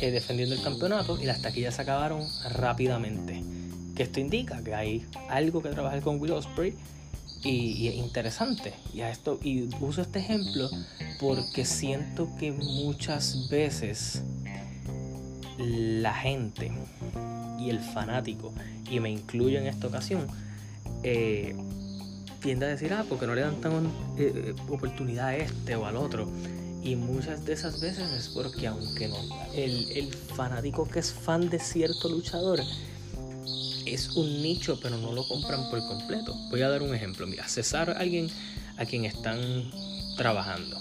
eh, 0.00 0.10
defendiendo 0.10 0.54
el 0.54 0.62
campeonato, 0.62 1.20
y 1.20 1.24
las 1.24 1.42
taquillas 1.42 1.74
se 1.74 1.82
acabaron 1.82 2.26
rápidamente. 2.50 3.42
Que 3.94 4.04
esto 4.04 4.20
indica 4.20 4.62
que 4.62 4.74
hay 4.74 5.06
algo 5.30 5.62
que 5.62 5.70
trabajar 5.70 6.02
con 6.02 6.20
Will 6.20 6.32
Ospreay 6.32 6.74
y, 7.42 7.88
es 7.88 7.94
interesante. 7.94 8.74
Y, 8.94 9.00
a 9.00 9.10
esto, 9.10 9.38
y 9.42 9.68
uso 9.80 10.02
este 10.02 10.18
ejemplo 10.18 10.68
porque 11.18 11.64
siento 11.64 12.28
que 12.38 12.52
muchas 12.52 13.48
veces 13.48 14.22
la 15.58 16.12
gente 16.14 16.70
y 17.58 17.70
el 17.70 17.80
fanático, 17.80 18.52
y 18.90 19.00
me 19.00 19.10
incluyo 19.10 19.58
en 19.58 19.66
esta 19.66 19.86
ocasión, 19.86 20.26
eh, 21.02 21.56
tiende 22.46 22.66
a 22.66 22.68
decir, 22.68 22.92
ah, 22.92 23.04
porque 23.08 23.26
no 23.26 23.34
le 23.34 23.40
dan 23.40 23.60
tan 23.60 23.86
eh, 24.16 24.32
eh, 24.32 24.54
oportunidad 24.68 25.26
a 25.26 25.36
este 25.36 25.74
o 25.74 25.84
al 25.84 25.96
otro. 25.96 26.28
Y 26.80 26.94
muchas 26.94 27.44
de 27.44 27.54
esas 27.54 27.80
veces 27.80 28.08
es 28.12 28.28
porque 28.28 28.68
aunque 28.68 29.08
no, 29.08 29.16
el, 29.52 29.90
el 29.90 30.14
fanático 30.14 30.88
que 30.88 31.00
es 31.00 31.12
fan 31.12 31.50
de 31.50 31.58
cierto 31.58 32.08
luchador 32.08 32.60
es 33.84 34.10
un 34.10 34.42
nicho, 34.44 34.78
pero 34.80 34.96
no 34.96 35.10
lo 35.10 35.26
compran 35.26 35.68
por 35.70 35.80
completo. 35.88 36.36
Voy 36.48 36.62
a 36.62 36.68
dar 36.68 36.82
un 36.82 36.94
ejemplo. 36.94 37.26
Mira, 37.26 37.48
César, 37.48 37.96
alguien 37.98 38.28
a 38.76 38.84
quien 38.84 39.06
están 39.06 39.40
trabajando 40.16 40.78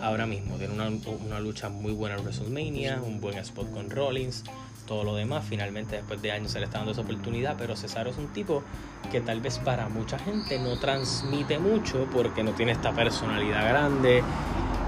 ahora 0.00 0.24
mismo, 0.24 0.56
tiene 0.56 0.72
una, 0.72 0.88
una 0.88 1.40
lucha 1.40 1.68
muy 1.68 1.92
buena 1.92 2.16
en 2.16 2.22
WrestleMania, 2.22 3.02
un 3.02 3.20
buen 3.20 3.36
spot 3.36 3.70
con 3.70 3.90
Rollins, 3.90 4.44
todo 4.86 5.04
lo 5.04 5.14
demás. 5.14 5.44
Finalmente, 5.46 5.96
después 5.96 6.22
de 6.22 6.32
años, 6.32 6.52
se 6.52 6.58
le 6.58 6.64
está 6.64 6.78
dando 6.78 6.92
esa 6.92 7.02
oportunidad. 7.02 7.56
Pero 7.58 7.76
Cesaro 7.76 8.10
es 8.10 8.16
un 8.16 8.32
tipo 8.32 8.64
que 9.10 9.20
tal 9.20 9.40
vez 9.40 9.58
para 9.58 9.88
mucha 9.88 10.18
gente 10.18 10.58
no 10.58 10.78
transmite 10.78 11.58
mucho 11.58 12.06
porque 12.12 12.42
no 12.42 12.52
tiene 12.52 12.72
esta 12.72 12.92
personalidad 12.92 13.68
grande. 13.68 14.22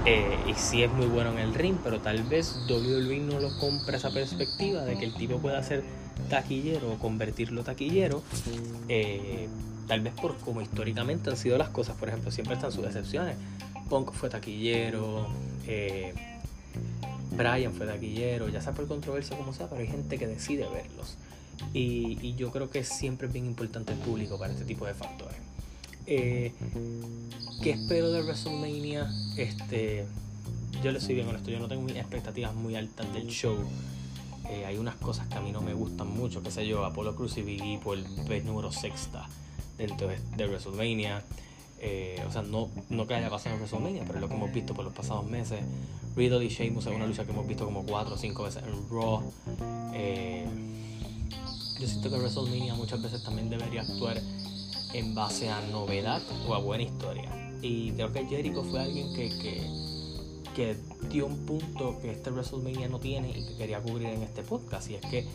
Eh, 0.05 0.37
y 0.47 0.53
sí 0.53 0.83
es 0.83 0.91
muy 0.91 1.05
bueno 1.05 1.31
en 1.31 1.39
el 1.39 1.53
ring, 1.53 1.75
pero 1.83 1.99
tal 1.99 2.23
vez 2.23 2.55
WWE 2.69 3.19
no 3.19 3.39
lo 3.39 3.57
compra 3.59 3.97
esa 3.97 4.09
perspectiva 4.09 4.85
de 4.85 4.97
que 4.97 5.05
el 5.05 5.13
tipo 5.13 5.39
pueda 5.39 5.61
ser 5.61 5.83
taquillero 6.29 6.93
o 6.93 6.97
convertirlo 6.97 7.63
taquillero. 7.63 8.23
Eh, 8.87 9.49
tal 9.87 10.01
vez 10.01 10.13
por 10.13 10.37
como 10.37 10.61
históricamente 10.61 11.29
han 11.29 11.37
sido 11.37 11.57
las 11.57 11.69
cosas. 11.69 11.97
Por 11.97 12.07
ejemplo, 12.07 12.31
siempre 12.31 12.55
están 12.55 12.71
sus 12.71 12.85
excepciones. 12.85 13.35
Punk 13.89 14.13
fue 14.13 14.29
taquillero. 14.29 15.27
Eh, 15.65 16.13
Brian 17.31 17.73
fue 17.73 17.85
taquillero, 17.85 18.49
ya 18.49 18.61
sea 18.61 18.73
por 18.73 18.87
controversia 18.87 19.37
como 19.37 19.53
sea, 19.53 19.67
pero 19.67 19.81
hay 19.81 19.87
gente 19.87 20.17
que 20.17 20.27
decide 20.27 20.67
verlos. 20.69 21.17
Y, 21.73 22.35
yo 22.35 22.51
creo 22.51 22.69
que 22.69 22.83
siempre 22.83 23.27
es 23.27 23.33
bien 23.33 23.45
importante 23.45 23.93
el 23.93 23.99
público 23.99 24.37
para 24.37 24.53
este 24.53 24.65
tipo 24.65 24.85
de 24.85 24.93
factores. 24.93 25.37
Eh, 26.05 26.53
¿Qué 27.61 27.71
espero 27.71 28.11
de 28.11 28.21
WrestleMania? 28.21 29.11
Este, 29.35 30.05
yo 30.83 30.91
le 30.91 31.01
soy 31.01 31.15
bien 31.15 31.27
honesto, 31.27 31.51
yo 31.51 31.59
no 31.59 31.67
tengo 31.67 31.87
expectativas 31.89 32.53
muy 32.53 32.75
altas 32.75 33.11
del 33.13 33.27
show. 33.27 33.57
Eh, 34.49 34.65
hay 34.65 34.77
unas 34.77 34.95
cosas 34.95 35.27
que 35.27 35.35
a 35.35 35.41
mí 35.41 35.51
no 35.51 35.61
me 35.61 35.73
gustan 35.73 36.07
mucho, 36.07 36.41
qué 36.41 36.51
sé 36.51 36.65
yo, 36.65 36.85
Apolo 36.85 37.15
Cruz 37.15 37.37
y 37.37 37.41
Biggie 37.41 37.79
por 37.79 37.97
el 37.97 38.05
vez 38.27 38.45
número 38.45 38.71
sexta 38.71 39.27
dentro 39.77 40.07
de 40.07 40.47
WrestleMania. 40.47 41.23
Eh, 41.79 42.23
o 42.27 42.31
sea, 42.31 42.41
no, 42.41 42.69
no 42.89 43.05
que 43.05 43.13
haya 43.13 43.29
pasado 43.29 43.55
en 43.55 43.61
WrestleMania, 43.61 44.03
pero 44.07 44.19
lo 44.19 44.27
que 44.27 44.35
hemos 44.35 44.51
visto 44.53 44.73
por 44.73 44.85
los 44.85 44.93
pasados 44.93 45.25
meses. 45.25 45.59
Riddle 46.15 46.43
y 46.43 46.49
Sheamus 46.49 46.87
es 46.87 46.95
una 46.95 47.05
lucha 47.05 47.25
que 47.25 47.31
hemos 47.31 47.47
visto 47.47 47.65
como 47.65 47.83
4 47.83 48.15
o 48.15 48.17
5 48.17 48.43
veces 48.43 48.63
en 48.63 48.89
Raw. 48.89 49.31
Yo 51.79 51.87
siento 51.87 52.09
que 52.09 52.17
WrestleMania 52.17 52.75
muchas 52.75 53.01
veces 53.01 53.23
también 53.23 53.49
debería 53.49 53.81
actuar 53.81 54.21
en 54.93 55.13
base 55.13 55.49
a 55.49 55.61
novedad 55.67 56.21
o 56.47 56.55
a 56.55 56.59
buena 56.59 56.83
historia. 56.83 57.29
Y 57.61 57.91
creo 57.91 58.11
que 58.11 58.25
Jericho 58.25 58.63
fue 58.63 58.81
alguien 58.81 59.13
que, 59.13 59.29
que, 59.29 59.67
que 60.55 60.77
dio 61.09 61.25
un 61.25 61.45
punto 61.45 61.99
que 62.01 62.11
este 62.11 62.31
WrestleMania 62.31 62.87
no 62.87 62.99
tiene 62.99 63.29
y 63.29 63.45
que 63.45 63.55
quería 63.57 63.81
cubrir 63.81 64.07
en 64.07 64.23
este 64.23 64.43
podcast. 64.43 64.89
Y 64.89 64.95
es 64.95 65.01
que 65.01 65.25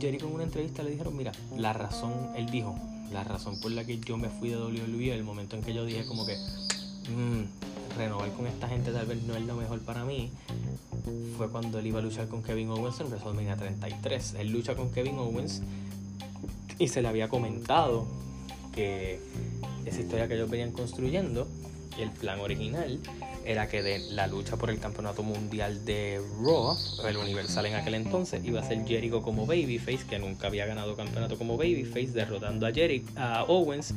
Jericho 0.00 0.26
en 0.26 0.34
una 0.34 0.44
entrevista 0.44 0.82
le 0.82 0.90
dijeron, 0.90 1.16
mira, 1.16 1.32
la 1.56 1.72
razón, 1.72 2.12
él 2.36 2.50
dijo, 2.50 2.78
la 3.12 3.24
razón 3.24 3.60
por 3.60 3.70
la 3.70 3.84
que 3.84 3.98
yo 4.00 4.16
me 4.16 4.28
fui 4.28 4.50
de 4.50 4.56
WWE, 4.56 5.14
el 5.14 5.24
momento 5.24 5.56
en 5.56 5.62
que 5.62 5.74
yo 5.74 5.84
dije 5.84 6.06
como 6.06 6.26
que, 6.26 6.36
mm, 6.36 7.96
renovar 7.96 8.30
con 8.32 8.46
esta 8.46 8.68
gente 8.68 8.92
tal 8.92 9.06
vez 9.06 9.22
no 9.24 9.34
es 9.34 9.42
lo 9.44 9.56
mejor 9.56 9.80
para 9.80 10.04
mí, 10.04 10.30
fue 11.36 11.50
cuando 11.50 11.78
él 11.78 11.86
iba 11.86 11.98
a 11.98 12.02
luchar 12.02 12.28
con 12.28 12.42
Kevin 12.42 12.70
Owens 12.70 13.00
en 13.00 13.08
WrestleMania 13.08 13.56
33. 13.56 14.34
Él 14.38 14.50
lucha 14.50 14.74
con 14.74 14.90
Kevin 14.90 15.18
Owens 15.18 15.62
y 16.78 16.88
se 16.88 17.02
le 17.02 17.08
había 17.08 17.28
comentado 17.28 18.06
que 18.74 19.20
esa 19.84 20.00
historia 20.00 20.28
que 20.28 20.34
ellos 20.34 20.50
venían 20.50 20.72
construyendo, 20.72 21.46
el 21.98 22.10
plan 22.10 22.40
original 22.40 22.98
era 23.44 23.68
que 23.68 23.82
de 23.82 23.98
la 24.10 24.26
lucha 24.26 24.56
por 24.56 24.70
el 24.70 24.78
campeonato 24.78 25.22
mundial 25.22 25.84
de 25.84 26.20
Raw, 26.42 26.76
el 27.06 27.16
Universal 27.16 27.66
en 27.66 27.74
aquel 27.74 27.94
entonces, 27.94 28.44
iba 28.44 28.60
a 28.60 28.64
ser 28.64 28.86
Jericho 28.86 29.22
como 29.22 29.46
Babyface, 29.46 30.06
que 30.08 30.18
nunca 30.18 30.46
había 30.46 30.66
ganado 30.66 30.96
campeonato 30.96 31.36
como 31.36 31.56
Babyface, 31.56 32.08
derrotando 32.08 32.66
a, 32.66 32.72
Jericho, 32.72 33.10
Owens 33.48 33.92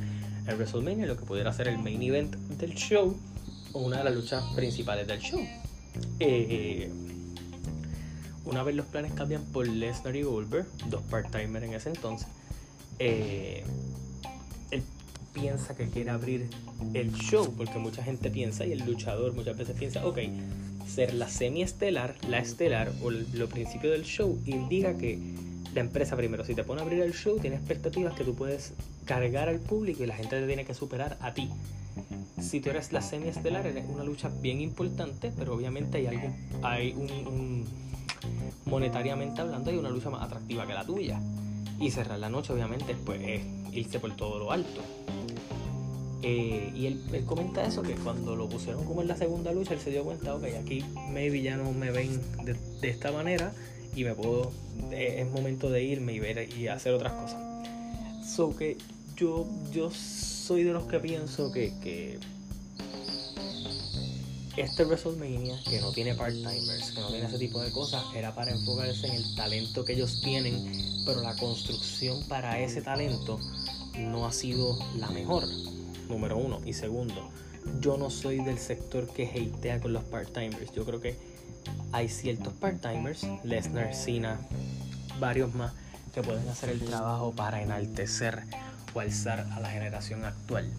en 0.48 0.56
WrestleMania, 0.56 1.06
lo 1.06 1.18
que 1.18 1.26
pudiera 1.26 1.54
ser 1.54 1.68
el 1.68 1.78
main 1.78 2.02
event 2.02 2.36
del 2.36 2.74
show 2.74 3.16
o 3.74 3.80
una 3.80 3.98
de 3.98 4.04
las 4.06 4.16
luchas 4.16 4.44
principales 4.56 5.08
del 5.08 5.20
show. 5.20 5.42
Eh, 6.20 6.90
una 8.46 8.64
vez 8.64 8.76
los 8.76 8.86
planes 8.86 9.14
cambian 9.14 9.44
por 9.44 9.68
Lesnar 9.68 10.16
y 10.16 10.24
Goldberg, 10.24 10.66
dos 10.90 11.02
part-timers 11.10 11.64
en 11.66 11.74
ese 11.74 11.90
entonces, 11.90 12.28
eh, 13.00 13.64
él 14.72 14.84
piensa 15.34 15.76
que 15.76 15.88
quiere 15.90 16.10
abrir 16.10 16.50
el 16.94 17.14
show, 17.14 17.54
porque 17.56 17.80
mucha 17.80 18.04
gente 18.04 18.30
piensa, 18.30 18.66
y 18.66 18.74
el 18.74 18.86
luchador 18.86 19.34
muchas 19.34 19.58
veces 19.58 19.78
piensa, 19.78 20.06
ok, 20.06 20.20
ser 20.88 21.14
la 21.14 21.30
semi-estelar, 21.30 22.16
la 22.28 22.40
estelar 22.40 22.92
o 23.02 23.10
lo 23.10 23.48
principio 23.48 23.92
del 23.92 24.04
show 24.04 24.38
indica 24.46 24.98
que 24.98 25.18
la 25.74 25.82
empresa 25.82 26.16
primero, 26.16 26.46
si 26.46 26.54
te 26.54 26.64
pone 26.64 26.82
a 26.82 26.84
abrir 26.84 27.02
el 27.02 27.14
show, 27.14 27.40
tiene 27.40 27.56
expectativas 27.56 28.14
que 28.14 28.24
tú 28.24 28.36
puedes 28.36 28.74
cargar 29.06 29.50
al 29.50 29.60
público 29.60 30.04
y 30.04 30.08
la 30.08 30.16
gente 30.16 30.40
te 30.40 30.46
tiene 30.46 30.66
que 30.66 30.74
superar 30.74 31.18
a 31.22 31.34
ti. 31.34 31.50
Si 32.44 32.60
tú 32.60 32.70
eres 32.70 32.92
la 32.92 33.02
semi-estelar, 33.02 33.66
es 33.66 33.86
una 33.88 34.04
lucha 34.04 34.30
bien 34.42 34.62
importante, 34.62 35.32
pero 35.36 35.56
obviamente 35.56 35.98
hay 35.98 36.08
algo, 36.08 36.28
hay 36.62 36.94
un 36.94 37.66
monetariamente 38.66 39.42
hablando, 39.42 39.72
hay 39.72 39.78
una 39.78 39.90
lucha 39.90 40.10
más 40.10 40.24
atractiva 40.24 40.68
que 40.68 40.74
la 40.74 40.86
tuya. 40.86 41.20
Y 41.80 41.92
cerrar 41.92 42.20
la 42.20 42.30
noche, 42.30 42.54
obviamente, 42.54 42.96
pues 43.06 43.22
es 43.24 43.42
irse 43.74 44.00
por 44.00 44.16
todo 44.16 44.40
lo 44.40 44.52
alto. 44.52 44.82
Eh, 46.22 46.72
y 46.74 46.86
él, 46.86 47.26
comenta 47.26 47.66
eso, 47.66 47.82
que 47.82 47.96
cuando 47.96 48.36
lo 48.36 48.48
pusieron 48.48 48.86
como 48.86 49.02
en 49.02 49.08
la 49.08 49.18
segunda 49.18 49.52
lucha, 49.52 49.74
él 49.74 49.80
se 49.80 49.90
dio 49.90 50.04
cuenta, 50.04 50.36
ok, 50.36 50.44
aquí 50.62 50.84
maybe 51.12 51.42
ya 51.42 51.58
no 51.58 51.72
me 51.74 51.92
ven 51.92 52.22
de, 52.46 52.90
esta 52.90 53.12
manera 53.12 53.52
y 53.96 54.06
me 54.06 54.14
puedo, 54.16 54.52
es 54.92 55.30
momento 55.32 55.70
de 55.70 55.84
irme 55.84 56.14
y 56.14 56.20
ver 56.20 56.50
y 56.58 56.68
hacer 56.68 56.94
otras 56.94 57.14
cosas. 57.14 57.42
So 58.26 58.56
que 58.56 58.78
yo, 59.18 59.46
yo 59.74 59.92
soy 59.92 60.64
de 60.64 60.72
los 60.72 60.84
que 60.86 61.00
pienso 61.00 61.52
que 61.52 62.20
este 64.58 64.86
WrestleMania, 64.86 65.60
que 65.64 65.82
no 65.82 65.92
tiene 65.92 66.16
part-timers, 66.16 66.92
que 66.92 67.02
no 67.02 67.08
tiene 67.08 67.26
ese 67.26 67.40
tipo 67.40 67.62
de 67.62 67.72
cosas, 67.72 68.04
era 68.16 68.36
para 68.36 68.52
enfocarse 68.52 69.08
en 69.08 69.14
el 69.14 69.36
talento 69.36 69.84
que 69.84 69.94
ellos 69.94 70.22
tienen, 70.22 70.72
pero 71.06 71.22
la 71.22 71.36
construcción 71.36 72.24
para 72.28 72.60
ese 72.60 72.82
talento 72.82 73.40
no 73.98 74.26
ha 74.26 74.32
sido 74.32 74.78
la 74.98 75.10
mejor, 75.10 75.46
número 76.08 76.38
uno. 76.38 76.62
Y 76.66 76.74
segundo, 76.74 77.30
yo 77.80 77.98
no 77.98 78.10
soy 78.10 78.44
del 78.44 78.60
sector 78.60 79.08
que 79.08 79.26
hatea 79.26 79.80
con 79.80 79.94
los 79.94 80.04
part-timers. 80.04 80.72
Yo 80.74 80.86
creo 80.86 81.02
que 81.02 81.18
hay 81.92 82.10
ciertos 82.10 82.54
part-timers, 82.54 83.26
Lesnar, 83.44 83.96
Cena, 83.96 84.40
varios 85.20 85.56
más, 85.56 85.74
que 86.14 86.22
pueden 86.22 86.48
hacer 86.48 86.70
el 86.70 86.80
trabajo 86.82 87.32
para 87.32 87.64
enaltecer 87.64 88.44
o 88.94 89.00
alzar 89.00 89.48
a 89.52 89.60
la 89.60 89.70
generación 89.70 90.26
actual. 90.26 90.70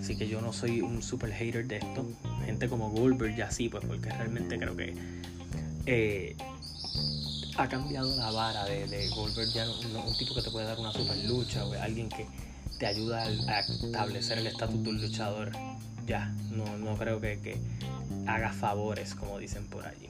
Así 0.00 0.16
que 0.16 0.28
yo 0.28 0.40
no 0.40 0.52
soy 0.52 0.80
un 0.80 1.02
super 1.02 1.32
hater 1.32 1.66
de 1.66 1.78
esto. 1.78 2.06
Gente 2.44 2.68
como 2.68 2.90
Goldberg 2.90 3.36
ya 3.36 3.50
sí, 3.50 3.68
pues 3.68 3.84
porque 3.84 4.10
realmente 4.10 4.58
creo 4.58 4.76
que 4.76 4.94
eh, 5.86 6.36
ha 7.56 7.68
cambiado 7.68 8.14
la 8.16 8.30
vara 8.30 8.64
de, 8.64 9.08
Goldberg 9.14 9.48
ya 9.52 9.64
no, 9.64 10.04
un 10.04 10.16
tipo 10.16 10.34
que 10.34 10.42
te 10.42 10.50
puede 10.50 10.66
dar 10.66 10.78
una 10.78 10.92
super 10.92 11.16
lucha 11.24 11.64
o 11.64 11.72
alguien 11.74 12.08
que 12.08 12.26
te 12.78 12.86
ayuda 12.86 13.22
a, 13.22 13.60
establecer 13.60 14.38
el 14.38 14.46
estatus 14.46 14.82
de 14.82 14.90
un 14.90 15.00
luchador. 15.00 15.52
Ya, 16.06 16.32
no, 16.50 16.76
no 16.78 16.96
creo 16.96 17.20
que, 17.20 17.40
que 17.40 17.58
haga 18.26 18.52
favores, 18.52 19.14
como 19.14 19.38
dicen 19.38 19.66
por 19.66 19.86
allí. 19.86 20.06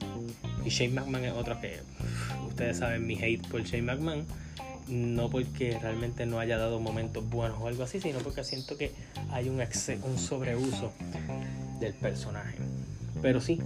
Y 0.65 0.69
Shane 0.69 0.93
McMahon 0.93 1.25
es 1.25 1.33
otro 1.33 1.59
que 1.59 1.79
ustedes 2.47 2.77
saben 2.77 3.07
mi 3.07 3.15
hate 3.15 3.47
por 3.47 3.63
Shane 3.63 3.83
McMahon 3.83 4.25
no 4.87 5.29
porque 5.29 5.77
realmente 5.79 6.25
no 6.25 6.39
haya 6.39 6.57
dado 6.57 6.79
momentos 6.79 7.27
buenos 7.29 7.59
o 7.61 7.67
algo 7.67 7.83
así, 7.83 7.99
sino 7.99 8.19
porque 8.19 8.43
siento 8.43 8.77
que 8.77 8.91
hay 9.31 9.49
un, 9.49 9.59
un 9.59 10.17
sobreuso 10.17 10.91
del 11.79 11.93
personaje. 11.93 12.57
Pero 13.21 13.41
sí, 13.41 13.59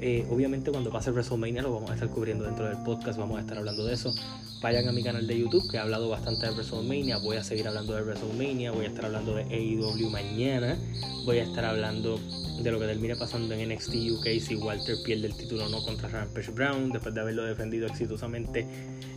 eh, 0.00 0.26
obviamente 0.30 0.70
cuando 0.70 0.90
pase 0.90 1.10
WrestleMania 1.10 1.62
lo 1.62 1.72
vamos 1.72 1.90
a 1.90 1.94
estar 1.94 2.08
cubriendo 2.08 2.44
dentro 2.44 2.68
del 2.68 2.78
podcast, 2.78 3.18
vamos 3.18 3.38
a 3.38 3.40
estar 3.40 3.58
hablando 3.58 3.84
de 3.84 3.94
eso. 3.94 4.14
Vayan 4.60 4.88
a 4.88 4.92
mi 4.92 5.02
canal 5.02 5.26
de 5.26 5.38
YouTube 5.38 5.70
que 5.70 5.76
he 5.76 5.80
hablado 5.80 6.08
bastante 6.08 6.46
de 6.46 6.52
WrestleMania, 6.52 7.18
voy 7.18 7.36
a 7.36 7.44
seguir 7.44 7.68
hablando 7.68 7.94
de 7.94 8.02
WrestleMania, 8.02 8.72
voy 8.72 8.86
a 8.86 8.88
estar 8.88 9.04
hablando 9.04 9.34
de 9.34 9.42
AEW 9.42 10.10
mañana, 10.10 10.76
voy 11.24 11.38
a 11.38 11.44
estar 11.44 11.64
hablando 11.64 12.18
de 12.62 12.70
lo 12.70 12.78
que 12.78 12.86
termine 12.86 13.16
pasando 13.16 13.54
en 13.54 13.68
NXT 13.68 13.94
UK 14.12 14.26
si 14.40 14.56
Walter 14.56 14.96
pierde 15.04 15.26
el 15.26 15.36
título 15.36 15.66
o 15.66 15.68
no 15.68 15.82
contra 15.82 16.08
Rampage 16.08 16.50
Brown, 16.50 16.90
después 16.90 17.14
de 17.14 17.20
haberlo 17.20 17.44
defendido 17.44 17.86
exitosamente 17.86 18.66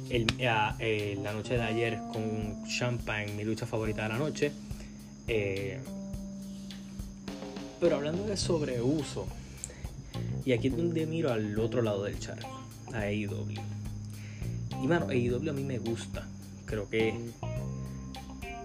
eh, 0.10 1.20
la 1.22 1.34
noche 1.34 1.56
de 1.56 1.64
ayer 1.64 2.00
con 2.12 2.66
Champagne, 2.66 3.34
mi 3.34 3.44
lucha 3.44 3.66
favorita 3.66 4.04
de 4.04 4.10
la 4.10 4.18
noche. 4.18 4.52
Eh, 5.28 5.80
pero 7.80 7.98
hablando 7.98 8.26
de 8.26 8.38
sobreuso, 8.38 9.28
y 10.46 10.54
aquí 10.54 10.68
es 10.68 10.78
donde 10.78 11.06
miro 11.06 11.32
al 11.32 11.58
otro 11.60 11.82
lado 11.82 12.04
del 12.04 12.18
char, 12.20 12.40
a 12.94 13.00
AEW. 13.02 13.52
Y 14.82 14.88
bueno, 14.88 15.08
AEW 15.10 15.50
a 15.50 15.54
mí 15.54 15.64
me 15.64 15.78
gusta. 15.78 16.26
Creo 16.66 16.90
que 16.90 17.14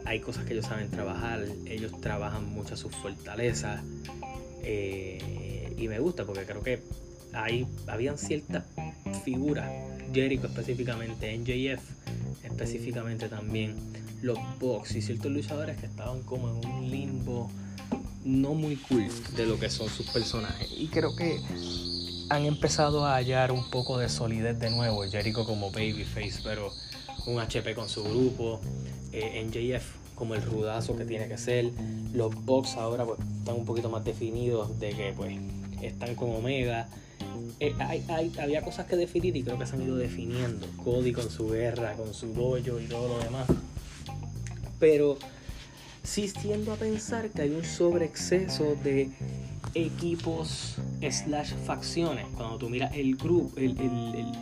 hay 0.04 0.20
cosas 0.20 0.44
que 0.44 0.54
ellos 0.54 0.66
saben 0.66 0.90
trabajar, 0.90 1.44
ellos 1.66 1.92
trabajan 2.00 2.52
mucho 2.52 2.76
sus 2.76 2.94
fortalezas. 2.96 3.82
Eh, 4.62 5.74
y 5.76 5.88
me 5.88 5.98
gusta 5.98 6.24
porque 6.24 6.44
creo 6.44 6.62
que 6.62 6.82
hay, 7.32 7.66
habían 7.86 8.18
ciertas 8.18 8.64
figuras 9.24 9.70
Jericho 10.12 10.46
específicamente, 10.46 11.36
NJF 11.36 11.82
específicamente 12.44 13.28
también, 13.28 13.74
los 14.22 14.38
Bucks 14.60 14.94
y 14.94 15.02
ciertos 15.02 15.32
luchadores 15.32 15.78
que 15.78 15.86
estaban 15.86 16.22
como 16.22 16.50
en 16.50 16.68
un 16.68 16.90
limbo 16.90 17.50
no 18.24 18.54
muy 18.54 18.76
cool 18.76 19.08
de 19.36 19.46
lo 19.46 19.58
que 19.58 19.68
son 19.70 19.88
sus 19.88 20.06
personajes. 20.10 20.68
Y 20.70 20.88
creo 20.88 21.16
que 21.16 21.40
han 22.28 22.44
empezado 22.44 23.04
a 23.04 23.16
hallar 23.16 23.50
un 23.50 23.68
poco 23.70 23.98
de 23.98 24.08
solidez 24.08 24.58
de 24.58 24.70
nuevo. 24.70 25.02
Jericho 25.02 25.44
como 25.44 25.70
babyface, 25.70 26.40
pero 26.44 26.72
un 27.26 27.40
HP 27.40 27.74
con 27.74 27.88
su 27.88 28.04
grupo. 28.04 28.60
Eh, 29.12 29.44
NJF 29.44 30.01
como 30.14 30.34
el 30.34 30.42
rudazo 30.42 30.96
que 30.96 31.04
tiene 31.04 31.28
que 31.28 31.38
ser. 31.38 31.70
Los 32.12 32.34
Bucks 32.44 32.76
ahora 32.76 33.04
pues 33.04 33.18
están 33.38 33.56
un 33.56 33.64
poquito 33.64 33.90
más 33.90 34.04
definidos 34.04 34.78
de 34.78 34.90
que 34.90 35.12
pues 35.16 35.36
están 35.80 36.14
con 36.14 36.30
Omega. 36.30 36.88
Eh, 37.60 37.74
hay, 37.78 38.32
había 38.40 38.62
cosas 38.62 38.86
que 38.86 38.96
definir 38.96 39.36
y 39.36 39.42
creo 39.42 39.58
que 39.58 39.66
se 39.66 39.76
han 39.76 39.82
ido 39.82 39.96
definiendo. 39.96 40.66
Cody 40.82 41.12
con 41.12 41.30
su 41.30 41.48
guerra, 41.48 41.94
con 41.94 42.12
su 42.14 42.32
dojo 42.32 42.58
y 42.58 42.86
todo 42.86 43.08
lo 43.08 43.18
demás. 43.22 43.46
Pero 44.78 45.16
sí 46.02 46.30
tiendo 46.40 46.72
a 46.72 46.76
pensar 46.76 47.30
que 47.30 47.42
hay 47.42 47.50
un 47.50 47.64
sobreexceso 47.64 48.76
de 48.82 49.10
equipos 49.74 50.76
slash 51.00 51.54
facciones. 51.64 52.26
Cuando 52.36 52.58
tú 52.58 52.68
miras 52.68 52.94
el 52.94 53.16
grupo, 53.16 53.58
el, 53.58 53.78
el, 53.78 54.32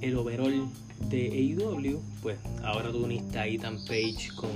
el, 0.00 0.16
overall 0.16 0.68
de 1.08 1.28
AEW, 1.28 2.00
pues 2.22 2.38
ahora 2.62 2.90
tú 2.90 3.04
uniste 3.04 3.38
a 3.38 3.46
Ethan 3.46 3.78
Page 3.86 4.30
con, 4.34 4.50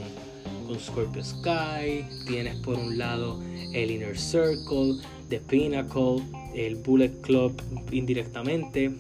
con 0.73 0.81
Scorpio 0.81 1.23
Sky. 1.23 2.05
Tienes 2.27 2.57
por 2.57 2.79
un 2.79 2.97
lado 2.97 3.41
el 3.73 3.91
Inner 3.91 4.19
Circle, 4.19 4.97
The 5.29 5.41
Pinnacle, 5.41 6.23
el 6.55 6.77
Bullet 6.77 7.13
Club 7.21 7.61
indirectamente, 7.91 8.91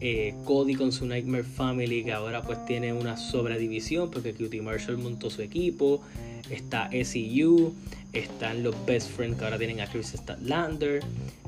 eh, 0.00 0.34
Cody 0.44 0.74
con 0.74 0.92
su 0.92 1.06
Nightmare 1.06 1.44
Family 1.44 2.04
que 2.04 2.12
ahora 2.12 2.42
pues 2.42 2.64
tiene 2.66 2.92
una 2.92 3.16
sobredivisión 3.16 4.10
porque 4.10 4.32
Cutie 4.32 4.62
Marshall 4.62 4.98
montó 4.98 5.28
su 5.28 5.42
equipo, 5.42 6.02
está 6.50 6.88
SEU, 6.90 7.74
están 8.12 8.62
los 8.62 8.74
Best 8.86 9.10
Friends 9.10 9.38
que 9.38 9.44
ahora 9.44 9.58
tienen 9.58 9.80
a 9.80 9.86
Chris 9.86 10.12
Statlander, 10.16 11.02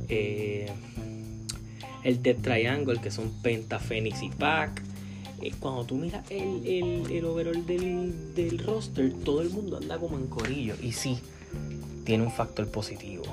eh, 0.09 0.69
el 2.03 2.23
Death 2.23 2.43
Triangle 2.43 3.01
que 3.01 3.11
son 3.11 3.31
Penta, 3.43 3.79
Phoenix 3.79 4.23
y 4.23 4.31
Pac. 4.31 4.83
Eh, 5.43 5.53
cuando 5.59 5.85
tú 5.85 5.97
miras 5.97 6.31
el, 6.31 6.67
el, 6.67 7.11
el 7.11 7.25
overall 7.25 7.67
del, 7.67 8.35
del 8.35 8.59
roster, 8.59 9.13
todo 9.25 9.43
el 9.43 9.51
mundo 9.51 9.77
anda 9.77 9.99
como 9.99 10.17
en 10.17 10.27
corillo 10.27 10.75
y 10.81 10.93
sí, 10.93 11.19
tiene 12.05 12.25
un 12.25 12.33
factor 12.33 12.69
positivo 12.69 13.25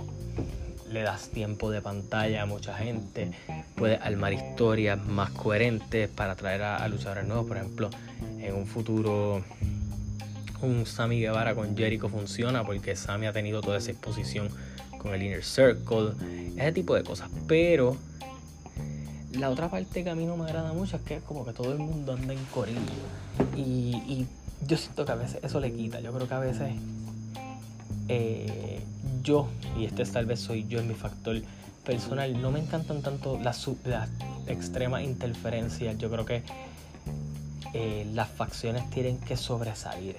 le 0.92 1.04
das 1.04 1.30
tiempo 1.30 1.70
de 1.72 1.82
pantalla 1.82 2.44
a 2.44 2.46
mucha 2.46 2.76
gente, 2.76 3.32
puedes 3.76 4.02
armar 4.02 4.34
historias 4.34 5.04
más 5.06 5.30
coherentes 5.32 6.10
para 6.10 6.34
atraer 6.34 6.64
a, 6.64 6.88
luchadores 6.88 7.26
nuevos. 7.28 7.46
Por 7.48 7.58
ejemplo, 7.58 7.90
en 8.40 8.56
un 8.56 8.66
futuro 8.66 9.44
un 10.62 10.86
Sammy 10.86 11.22
Guevara 11.22 11.56
con 11.56 11.78
Jericho 11.78 12.10
funciona 12.10 12.66
porque 12.66 12.96
Sammy 12.96 13.28
ha 13.28 13.34
tenido 13.34 13.62
toda 13.62 13.78
esa 13.78 13.92
exposición 13.92 14.50
con 14.98 15.14
el 15.14 15.24
Inner 15.24 15.44
Circle, 15.44 16.12
ese 16.58 16.72
tipo 16.74 16.96
de 16.96 17.04
cosas. 17.04 17.30
Pero 17.48 17.96
la 19.34 19.50
otra 19.50 19.70
parte 19.70 20.04
que 20.04 20.10
a 20.10 20.16
mí 20.16 20.26
no 20.26 20.38
me 20.38 20.46
agrada 20.46 20.74
mucho 20.74 20.98
es 20.98 21.04
que 21.04 21.16
es 21.18 21.24
como 21.24 21.46
que 21.46 21.54
todo 21.54 21.72
el 21.72 21.80
mundo 21.80 22.14
anda 22.14 22.34
en 22.34 22.44
corillo. 22.46 22.80
Y, 23.56 24.26
yo 24.68 24.76
siento 24.76 25.06
que 25.06 25.12
a 25.14 25.16
veces 25.16 25.40
eso 25.42 25.62
le 25.62 25.72
quita. 25.72 26.02
Yo 26.02 26.12
creo 26.12 26.28
que 26.28 26.34
a 26.34 26.40
veces 26.40 26.74
eh, 28.10 28.82
yo, 29.24 29.48
y 29.78 29.86
este 29.86 30.04
tal 30.04 30.26
vez 30.26 30.42
soy 30.42 30.68
yo 30.68 30.80
en 30.80 30.90
mi 30.90 30.96
factor 30.96 31.42
personal, 31.86 32.42
no 32.42 32.52
me 32.52 32.60
encantan 32.60 33.02
tanto 33.02 33.40
las, 33.40 33.70
extremas 34.48 35.04
interferencias. 35.04 35.98
Yo 35.98 36.12
creo 36.12 36.26
que 36.26 36.44
eh, 37.74 38.06
las 38.14 38.28
facciones 38.30 38.90
tienen 38.90 39.18
que 39.18 39.38
sobresalir. 39.38 40.18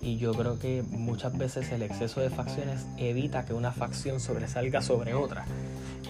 Y 0.00 0.18
yo 0.18 0.32
creo 0.34 0.58
que 0.58 0.82
muchas 0.90 1.36
veces 1.38 1.70
el 1.72 1.82
exceso 1.82 2.20
de 2.20 2.30
facciones 2.30 2.84
evita 2.98 3.44
que 3.44 3.54
una 3.54 3.72
facción 3.72 4.20
sobresalga 4.20 4.82
sobre 4.82 5.14
otra. 5.14 5.46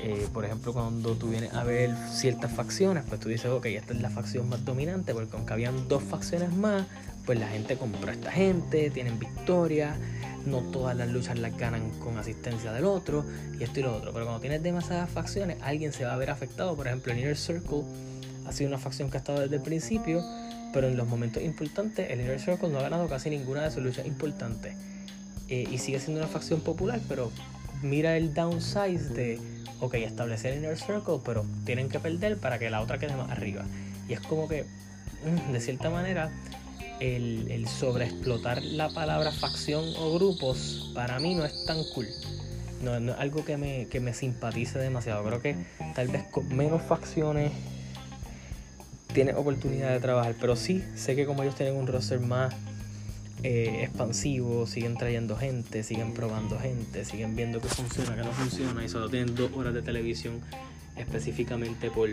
Eh, 0.02 0.28
por 0.32 0.44
ejemplo, 0.44 0.72
cuando 0.72 1.14
tú 1.14 1.30
vienes 1.30 1.52
a 1.54 1.64
ver 1.64 1.90
ciertas 2.12 2.52
facciones, 2.52 3.04
pues 3.08 3.20
tú 3.20 3.28
dices, 3.28 3.46
ok, 3.46 3.66
esta 3.66 3.94
es 3.94 4.00
la 4.00 4.10
facción 4.10 4.48
más 4.48 4.64
dominante, 4.64 5.14
porque 5.14 5.36
aunque 5.36 5.52
habían 5.52 5.88
dos 5.88 6.02
facciones 6.02 6.52
más, 6.52 6.86
pues 7.24 7.38
la 7.40 7.48
gente 7.48 7.76
compró 7.76 8.10
a 8.10 8.12
esta 8.12 8.30
gente, 8.30 8.90
tienen 8.90 9.18
victoria, 9.18 9.96
no 10.46 10.60
todas 10.60 10.96
las 10.96 11.08
luchas 11.08 11.38
las 11.38 11.56
ganan 11.56 11.90
con 11.98 12.18
asistencia 12.18 12.72
del 12.72 12.84
otro, 12.84 13.24
y 13.58 13.64
esto 13.64 13.80
y 13.80 13.82
lo 13.82 13.96
otro. 13.96 14.12
Pero 14.12 14.26
cuando 14.26 14.40
tienes 14.40 14.62
demasiadas 14.62 15.10
facciones, 15.10 15.58
alguien 15.62 15.92
se 15.92 16.04
va 16.04 16.14
a 16.14 16.16
ver 16.16 16.30
afectado. 16.30 16.76
Por 16.76 16.86
ejemplo, 16.86 17.12
el 17.12 17.18
Inner 17.18 17.36
Circle 17.36 17.82
ha 18.46 18.52
sido 18.52 18.68
una 18.68 18.78
facción 18.78 19.10
que 19.10 19.16
ha 19.16 19.20
estado 19.20 19.40
desde 19.40 19.56
el 19.56 19.62
principio, 19.62 20.22
pero 20.72 20.86
en 20.86 20.96
los 20.96 21.08
momentos 21.08 21.42
importantes, 21.42 22.10
el 22.10 22.20
Inner 22.20 22.40
Circle 22.40 22.68
no 22.68 22.78
ha 22.78 22.82
ganado 22.82 23.08
casi 23.08 23.30
ninguna 23.30 23.62
de 23.62 23.70
sus 23.70 23.82
luchas 23.82 24.06
importantes. 24.06 24.74
Eh, 25.48 25.66
y 25.70 25.78
sigue 25.78 26.00
siendo 26.00 26.20
una 26.20 26.28
facción 26.28 26.60
popular, 26.60 27.00
pero 27.08 27.30
mira 27.82 28.16
el 28.16 28.34
downsize 28.34 29.10
de 29.10 29.40
ok, 29.80 29.94
establecer 29.94 30.52
el 30.52 30.58
inner 30.60 30.78
circle, 30.78 31.18
pero 31.24 31.44
tienen 31.64 31.88
que 31.88 32.00
perder 32.00 32.38
para 32.38 32.58
que 32.58 32.70
la 32.70 32.80
otra 32.80 32.98
quede 32.98 33.16
más 33.16 33.30
arriba. 33.30 33.64
Y 34.08 34.14
es 34.14 34.20
como 34.20 34.48
que, 34.48 34.64
mm, 35.24 35.52
de 35.52 35.60
cierta 35.60 35.90
manera, 35.90 36.30
el, 37.00 37.50
el 37.50 37.68
sobreexplotar 37.68 38.62
la 38.62 38.88
palabra 38.88 39.30
facción 39.32 39.84
o 39.98 40.14
grupos 40.14 40.92
para 40.94 41.18
mí 41.18 41.34
no 41.34 41.44
es 41.44 41.64
tan 41.66 41.82
cool. 41.94 42.06
No, 42.82 42.94
es 42.94 43.18
algo 43.18 43.44
que 43.44 43.56
me, 43.56 43.86
que 43.86 44.00
me 44.00 44.12
simpatice 44.14 44.78
demasiado. 44.78 45.24
Creo 45.24 45.40
que 45.40 45.56
tal 45.94 46.08
vez 46.08 46.24
con 46.30 46.54
menos 46.54 46.82
facciones 46.82 47.52
tiene 49.12 49.34
oportunidad 49.34 49.90
de 49.90 50.00
trabajar. 50.00 50.34
Pero 50.38 50.56
sí, 50.56 50.84
sé 50.94 51.16
que 51.16 51.26
como 51.26 51.42
ellos 51.42 51.54
tienen 51.54 51.74
un 51.74 51.86
roster 51.86 52.20
más 52.20 52.54
eh, 53.46 53.84
expansivos, 53.84 54.70
siguen 54.70 54.96
trayendo 54.96 55.36
gente, 55.36 55.84
siguen 55.84 56.14
probando 56.14 56.58
gente, 56.58 57.04
siguen 57.04 57.36
viendo 57.36 57.60
que 57.60 57.68
funciona, 57.68 58.16
que 58.16 58.22
no 58.22 58.32
funciona 58.32 58.84
y 58.84 58.88
solo 58.88 59.08
tienen 59.08 59.36
dos 59.36 59.52
horas 59.54 59.72
de 59.72 59.82
televisión 59.82 60.40
específicamente 60.96 61.92
por, 61.92 62.08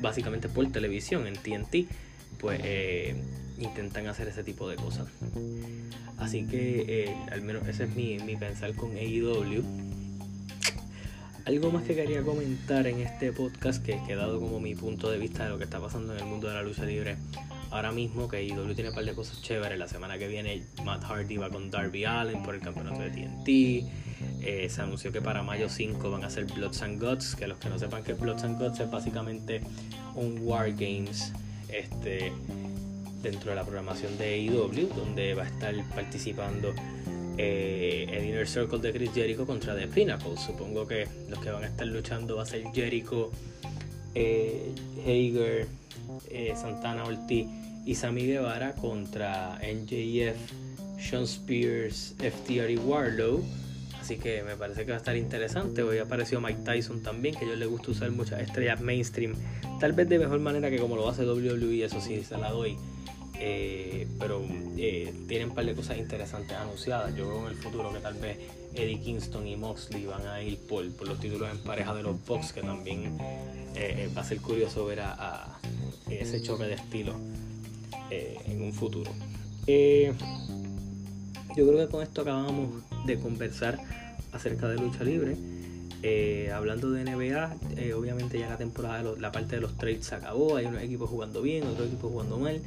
básicamente 0.00 0.48
por 0.48 0.70
televisión 0.70 1.26
en 1.26 1.34
TNT, 1.34 1.90
pues 2.38 2.60
eh, 2.62 3.16
intentan 3.58 4.06
hacer 4.06 4.28
ese 4.28 4.44
tipo 4.44 4.68
de 4.68 4.76
cosas. 4.76 5.08
Así 6.18 6.46
que 6.46 6.84
eh, 6.86 7.16
al 7.32 7.42
menos 7.42 7.66
ese 7.66 7.84
es 7.84 7.96
mi, 7.96 8.20
mi 8.20 8.36
pensar 8.36 8.72
con 8.74 8.92
AEW. 8.92 9.64
Algo 11.46 11.72
más 11.72 11.82
que 11.82 11.96
quería 11.96 12.22
comentar 12.22 12.86
en 12.86 13.00
este 13.00 13.32
podcast 13.32 13.84
que 13.84 14.00
he 14.08 14.14
dado 14.14 14.38
como 14.38 14.60
mi 14.60 14.76
punto 14.76 15.10
de 15.10 15.18
vista 15.18 15.46
de 15.46 15.50
lo 15.50 15.58
que 15.58 15.64
está 15.64 15.80
pasando 15.80 16.12
en 16.12 16.20
el 16.20 16.26
mundo 16.26 16.46
de 16.46 16.54
la 16.54 16.62
lucha 16.62 16.84
libre 16.84 17.16
ahora 17.70 17.92
mismo 17.92 18.28
que 18.28 18.42
IW 18.44 18.74
tiene 18.74 18.90
un 18.90 18.94
par 18.94 19.04
de 19.04 19.14
cosas 19.14 19.40
chéveres. 19.42 19.78
La 19.78 19.88
semana 19.88 20.18
que 20.18 20.28
viene 20.28 20.62
Matt 20.84 21.04
Hardy 21.04 21.36
va 21.36 21.50
con 21.50 21.70
Darby 21.70 22.04
Allen 22.04 22.42
por 22.42 22.54
el 22.54 22.60
campeonato 22.60 23.00
de 23.00 23.10
TNT. 23.10 23.48
Eh, 24.42 24.68
se 24.70 24.82
anunció 24.82 25.12
que 25.12 25.20
para 25.20 25.42
mayo 25.42 25.68
5 25.68 26.10
van 26.10 26.24
a 26.24 26.30
ser 26.30 26.44
Bloods 26.46 26.82
and 26.82 27.02
Guts. 27.02 27.34
Que 27.34 27.46
los 27.46 27.58
que 27.58 27.68
no 27.68 27.78
sepan 27.78 28.02
que 28.02 28.14
Bloods 28.14 28.44
and 28.44 28.60
Guts 28.60 28.80
es 28.80 28.90
básicamente 28.90 29.60
un 30.14 30.38
War 30.42 30.70
Games 30.72 31.32
este, 31.68 32.32
dentro 33.22 33.50
de 33.50 33.56
la 33.56 33.64
programación 33.64 34.16
de 34.18 34.34
AEW, 34.34 34.88
donde 34.94 35.34
va 35.34 35.42
a 35.42 35.46
estar 35.46 35.74
participando 35.94 36.72
eh, 37.38 38.06
el 38.10 38.24
Inner 38.26 38.48
Circle 38.48 38.78
de 38.78 38.92
Chris 38.92 39.10
Jericho 39.12 39.46
contra 39.46 39.76
The 39.76 39.88
Pinnacle. 39.88 40.36
Supongo 40.36 40.86
que 40.86 41.06
los 41.28 41.38
que 41.40 41.50
van 41.50 41.64
a 41.64 41.66
estar 41.66 41.86
luchando 41.86 42.36
va 42.36 42.44
a 42.44 42.46
ser 42.46 42.64
Jericho, 42.72 43.30
eh, 44.14 44.72
Hager, 45.04 45.66
eh, 46.30 46.54
Santana 46.56 47.04
Ortiz 47.04 47.46
y 47.86 47.94
Sammy 47.94 48.26
Guevara 48.26 48.72
contra 48.72 49.58
NJF, 49.58 50.36
Sean 50.98 51.22
Spears, 51.22 52.14
FTR 52.18 52.70
y 52.70 52.76
Warlow. 52.76 53.42
Así 54.00 54.18
que 54.18 54.42
me 54.42 54.56
parece 54.56 54.84
que 54.84 54.90
va 54.90 54.96
a 54.96 54.98
estar 54.98 55.16
interesante. 55.16 55.82
Hoy 55.82 55.98
apareció 55.98 56.40
Mike 56.40 56.60
Tyson 56.64 57.02
también, 57.02 57.34
que 57.34 57.44
a 57.44 57.48
ellos 57.48 57.58
les 57.58 57.68
gusta 57.68 57.92
usar 57.92 58.10
muchas 58.10 58.40
estrellas 58.40 58.80
mainstream. 58.80 59.34
Tal 59.80 59.92
vez 59.92 60.08
de 60.08 60.18
mejor 60.18 60.40
manera 60.40 60.68
que 60.68 60.78
como 60.78 60.96
lo 60.96 61.08
hace 61.08 61.24
WWE, 61.24 61.84
eso 61.84 62.00
sí 62.00 62.22
se 62.24 62.36
la 62.36 62.50
doy. 62.50 62.76
Eh, 63.38 64.08
pero 64.18 64.42
eh, 64.78 65.12
tienen 65.28 65.50
un 65.50 65.54
par 65.54 65.66
de 65.66 65.74
cosas 65.74 65.98
interesantes 65.98 66.56
anunciadas. 66.56 67.14
Yo 67.14 67.28
veo 67.28 67.46
en 67.46 67.52
el 67.52 67.56
futuro 67.56 67.92
que 67.92 68.00
tal 68.00 68.14
vez 68.14 68.38
Eddie 68.74 69.00
Kingston 69.00 69.46
y 69.46 69.56
Moxley 69.56 70.06
van 70.06 70.26
a 70.26 70.42
ir 70.42 70.58
por, 70.58 70.84
los 70.84 71.20
títulos 71.20 71.50
en 71.50 71.58
pareja 71.58 71.94
de 71.94 72.02
los 72.02 72.24
Bucks, 72.26 72.52
que 72.52 72.62
también 72.62 73.16
va 73.18 74.20
a 74.20 74.24
ser 74.24 74.38
curioso 74.38 74.86
ver 74.86 75.00
a 75.00 75.58
ese 76.10 76.40
choque 76.40 76.64
de 76.64 76.74
estilo 76.74 77.14
eh, 78.10 78.38
en 78.46 78.62
un 78.62 78.72
futuro. 78.72 79.10
Eh, 79.66 80.12
yo 81.56 81.66
creo 81.66 81.86
que 81.86 81.90
con 81.90 82.02
esto 82.02 82.22
acabamos 82.22 82.68
de 83.06 83.18
conversar 83.18 83.78
acerca 84.32 84.68
de 84.68 84.76
lucha 84.76 85.04
libre. 85.04 85.36
Eh, 86.02 86.52
hablando 86.54 86.90
de 86.90 87.04
NBA, 87.04 87.56
obviamente 87.96 88.38
ya 88.38 88.48
la 88.48 88.58
temporada, 88.58 89.02
la 89.18 89.32
parte 89.32 89.56
de 89.56 89.62
los 89.62 89.76
trades 89.76 90.06
se 90.06 90.14
acabó. 90.14 90.56
Hay 90.56 90.66
unos 90.66 90.82
equipos 90.82 91.10
jugando 91.10 91.42
bien, 91.42 91.66
otros 91.66 91.88
equipos 91.88 92.12
jugando 92.12 92.38
mal. 92.38 92.60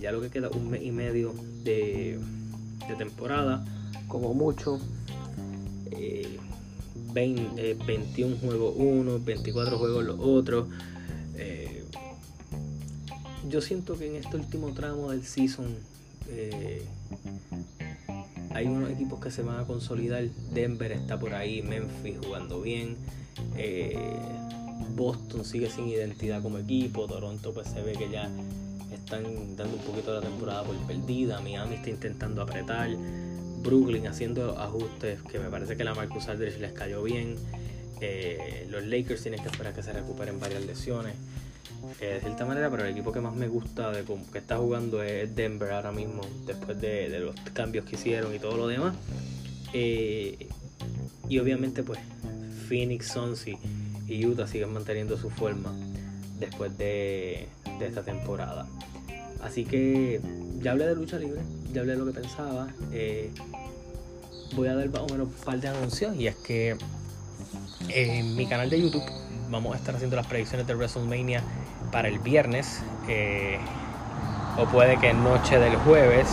ya 0.00 0.10
lo 0.10 0.20
que 0.20 0.30
queda 0.30 0.48
un 0.48 0.70
mes 0.70 0.82
y 0.82 0.90
medio 0.90 1.34
de, 1.62 2.18
de 2.88 2.94
temporada, 2.96 3.64
como 4.08 4.34
mucho. 4.34 4.80
21 7.86 8.36
juegos 8.36 8.74
uno, 8.76 9.18
24 9.18 9.78
juegos 9.78 10.04
los 10.04 10.18
otros 10.18 10.66
yo 13.48 13.60
siento 13.60 13.98
que 13.98 14.08
en 14.08 14.16
este 14.16 14.36
último 14.36 14.72
tramo 14.72 15.10
del 15.10 15.24
season 15.24 15.74
eh, 16.28 16.82
hay 18.50 18.66
unos 18.66 18.90
equipos 18.90 19.20
que 19.20 19.30
se 19.30 19.42
van 19.42 19.60
a 19.60 19.64
consolidar. 19.64 20.24
Denver 20.52 20.92
está 20.92 21.18
por 21.18 21.34
ahí, 21.34 21.62
Memphis 21.62 22.16
jugando 22.24 22.60
bien. 22.60 22.96
Eh, 23.56 23.98
Boston 24.94 25.44
sigue 25.44 25.70
sin 25.70 25.88
identidad 25.88 26.42
como 26.42 26.58
equipo. 26.58 27.06
Toronto 27.06 27.52
pues 27.52 27.68
se 27.68 27.82
ve 27.82 27.92
que 27.92 28.08
ya 28.10 28.30
están 28.92 29.24
dando 29.56 29.76
un 29.76 29.82
poquito 29.82 30.14
de 30.14 30.20
la 30.20 30.26
temporada 30.26 30.64
por 30.64 30.76
perdida. 30.86 31.40
Miami 31.40 31.74
está 31.76 31.90
intentando 31.90 32.42
apretar. 32.42 32.88
Brooklyn 33.62 34.06
haciendo 34.06 34.58
ajustes 34.58 35.20
que 35.22 35.38
me 35.38 35.50
parece 35.50 35.76
que 35.76 35.84
la 35.84 35.94
Marcus 35.94 36.28
Aldridge 36.28 36.58
les 36.58 36.72
cayó 36.72 37.02
bien. 37.02 37.36
Eh, 38.00 38.66
los 38.70 38.84
Lakers 38.84 39.22
tienen 39.22 39.42
que 39.42 39.48
esperar 39.48 39.74
que 39.74 39.82
se 39.82 39.92
recuperen 39.92 40.40
varias 40.40 40.64
lesiones. 40.64 41.14
De 42.00 42.20
cierta 42.20 42.44
manera, 42.44 42.70
pero 42.70 42.84
el 42.84 42.90
equipo 42.90 43.12
que 43.12 43.20
más 43.20 43.34
me 43.34 43.48
gusta 43.48 43.90
de 43.90 44.04
que 44.04 44.38
está 44.38 44.58
jugando 44.58 45.02
es 45.02 45.34
Denver 45.34 45.72
ahora 45.72 45.92
mismo, 45.92 46.22
después 46.44 46.80
de, 46.80 47.08
los 47.20 47.34
cambios 47.52 47.84
que 47.84 47.96
hicieron 47.96 48.34
y 48.34 48.38
todo 48.38 48.56
lo 48.56 48.66
demás. 48.66 48.94
Eh, 49.72 50.48
y 51.28 51.38
obviamente, 51.38 51.82
pues 51.82 51.98
Phoenix 52.68 53.08
Suns 53.08 53.46
y, 53.46 54.26
Utah 54.26 54.46
siguen 54.46 54.72
manteniendo 54.72 55.16
su 55.16 55.30
forma 55.30 55.72
después 56.38 56.76
de, 56.78 57.48
esta 57.80 58.02
temporada. 58.02 58.66
Así 59.42 59.64
que 59.64 60.20
ya 60.62 60.72
hablé 60.72 60.86
de 60.86 60.94
lucha 60.94 61.18
libre, 61.18 61.40
ya 61.72 61.80
hablé 61.80 61.92
de 61.92 61.98
lo 61.98 62.06
que 62.06 62.20
pensaba. 62.20 62.68
Eh, 62.92 63.30
voy 64.54 64.68
a 64.68 64.74
dar 64.74 64.88
más 64.90 65.00
o 65.02 65.06
menos 65.06 65.28
un 65.28 65.44
par 65.44 65.60
de 65.60 65.68
anuncios 65.68 66.16
y 66.16 66.26
es 66.26 66.36
que 66.36 66.76
en 67.88 68.36
mi 68.36 68.46
canal 68.46 68.70
de 68.70 68.80
YouTube 68.80 69.04
vamos 69.50 69.74
a 69.74 69.78
estar 69.78 69.94
haciendo 69.94 70.16
las 70.16 70.26
predicciones 70.26 70.66
de 70.66 70.74
WrestleMania 70.74 71.42
para 71.90 72.08
el 72.08 72.18
viernes 72.18 72.82
eh, 73.08 73.58
o 74.58 74.66
puede 74.66 74.98
que 74.98 75.12
noche 75.12 75.58
del 75.58 75.76
jueves. 75.76 76.28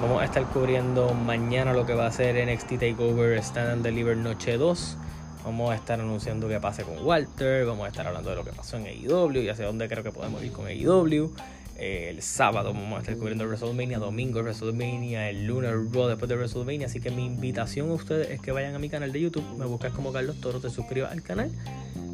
Vamos 0.00 0.20
a 0.20 0.24
estar 0.24 0.44
cubriendo 0.46 1.14
mañana 1.14 1.72
lo 1.72 1.86
que 1.86 1.94
va 1.94 2.06
a 2.06 2.12
ser 2.12 2.34
NXT 2.46 2.70
Takeover 2.70 3.38
Stand 3.38 3.70
and 3.70 3.82
Deliver 3.84 4.16
Noche 4.16 4.56
2. 4.56 4.96
Vamos 5.44 5.70
a 5.70 5.74
estar 5.74 6.00
anunciando 6.00 6.48
qué 6.48 6.60
pase 6.60 6.82
con 6.84 7.04
Walter. 7.04 7.64
Vamos 7.66 7.84
a 7.86 7.88
estar 7.88 8.06
hablando 8.06 8.30
de 8.30 8.36
lo 8.36 8.44
que 8.44 8.52
pasó 8.52 8.76
en 8.76 8.86
AEW 8.86 9.42
y 9.42 9.48
hacia 9.48 9.66
dónde 9.66 9.88
creo 9.88 10.02
que 10.02 10.12
podemos 10.12 10.42
ir 10.42 10.52
con 10.52 10.66
AEW. 10.66 11.32
El 11.78 12.22
sábado 12.22 12.72
vamos 12.72 12.98
a 12.98 13.00
estar 13.00 13.16
cubriendo 13.16 13.44
WrestleMania, 13.44 13.98
domingo 13.98 14.40
WrestleMania, 14.40 15.30
el 15.30 15.46
lunes 15.46 15.72
Raw 15.92 16.06
después 16.08 16.28
de 16.28 16.36
WrestleMania. 16.36 16.86
Así 16.86 17.00
que 17.00 17.10
mi 17.10 17.26
invitación 17.26 17.90
a 17.90 17.94
ustedes 17.94 18.30
es 18.30 18.40
que 18.40 18.52
vayan 18.52 18.74
a 18.74 18.78
mi 18.78 18.88
canal 18.88 19.12
de 19.12 19.20
YouTube, 19.20 19.44
me 19.58 19.66
buscas 19.66 19.92
como 19.92 20.12
Carlos 20.12 20.40
Toro, 20.40 20.60
te 20.60 20.70
suscribas 20.70 21.12
al 21.12 21.22
canal 21.22 21.50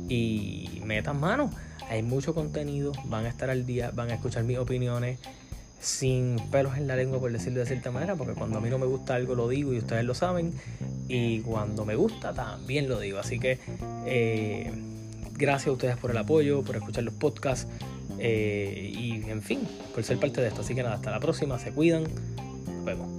y 0.08 0.80
metas 0.84 1.14
mano. 1.14 1.50
Hay 1.90 2.02
mucho 2.02 2.34
contenido, 2.34 2.92
van 3.06 3.26
a 3.26 3.28
estar 3.28 3.50
al 3.50 3.66
día, 3.66 3.90
van 3.94 4.10
a 4.10 4.14
escuchar 4.14 4.44
mis 4.44 4.58
opiniones 4.58 5.18
sin 5.80 6.36
pelos 6.50 6.76
en 6.76 6.86
la 6.88 6.96
lengua, 6.96 7.20
por 7.20 7.30
decirlo 7.30 7.60
de 7.60 7.66
cierta 7.66 7.90
manera, 7.90 8.16
porque 8.16 8.34
cuando 8.34 8.58
a 8.58 8.60
mí 8.60 8.68
no 8.68 8.78
me 8.78 8.86
gusta 8.86 9.14
algo 9.14 9.34
lo 9.34 9.48
digo 9.48 9.72
y 9.72 9.78
ustedes 9.78 10.04
lo 10.04 10.14
saben, 10.14 10.52
y 11.08 11.40
cuando 11.40 11.84
me 11.84 11.94
gusta 11.94 12.32
también 12.32 12.88
lo 12.88 12.98
digo. 12.98 13.18
Así 13.18 13.38
que 13.38 13.58
eh, 14.06 14.72
gracias 15.34 15.68
a 15.68 15.72
ustedes 15.72 15.96
por 15.96 16.10
el 16.10 16.18
apoyo, 16.18 16.62
por 16.62 16.76
escuchar 16.76 17.04
los 17.04 17.14
podcasts. 17.14 17.68
Eh, 18.18 18.92
y 18.94 19.30
en 19.30 19.42
fin, 19.42 19.60
por 19.94 20.04
ser 20.04 20.18
parte 20.18 20.40
de 20.40 20.48
esto. 20.48 20.60
Así 20.60 20.74
que 20.74 20.82
nada, 20.82 20.96
hasta 20.96 21.10
la 21.10 21.20
próxima, 21.20 21.58
se 21.58 21.72
cuidan, 21.72 22.04
nos 22.66 22.84
vemos. 22.84 23.17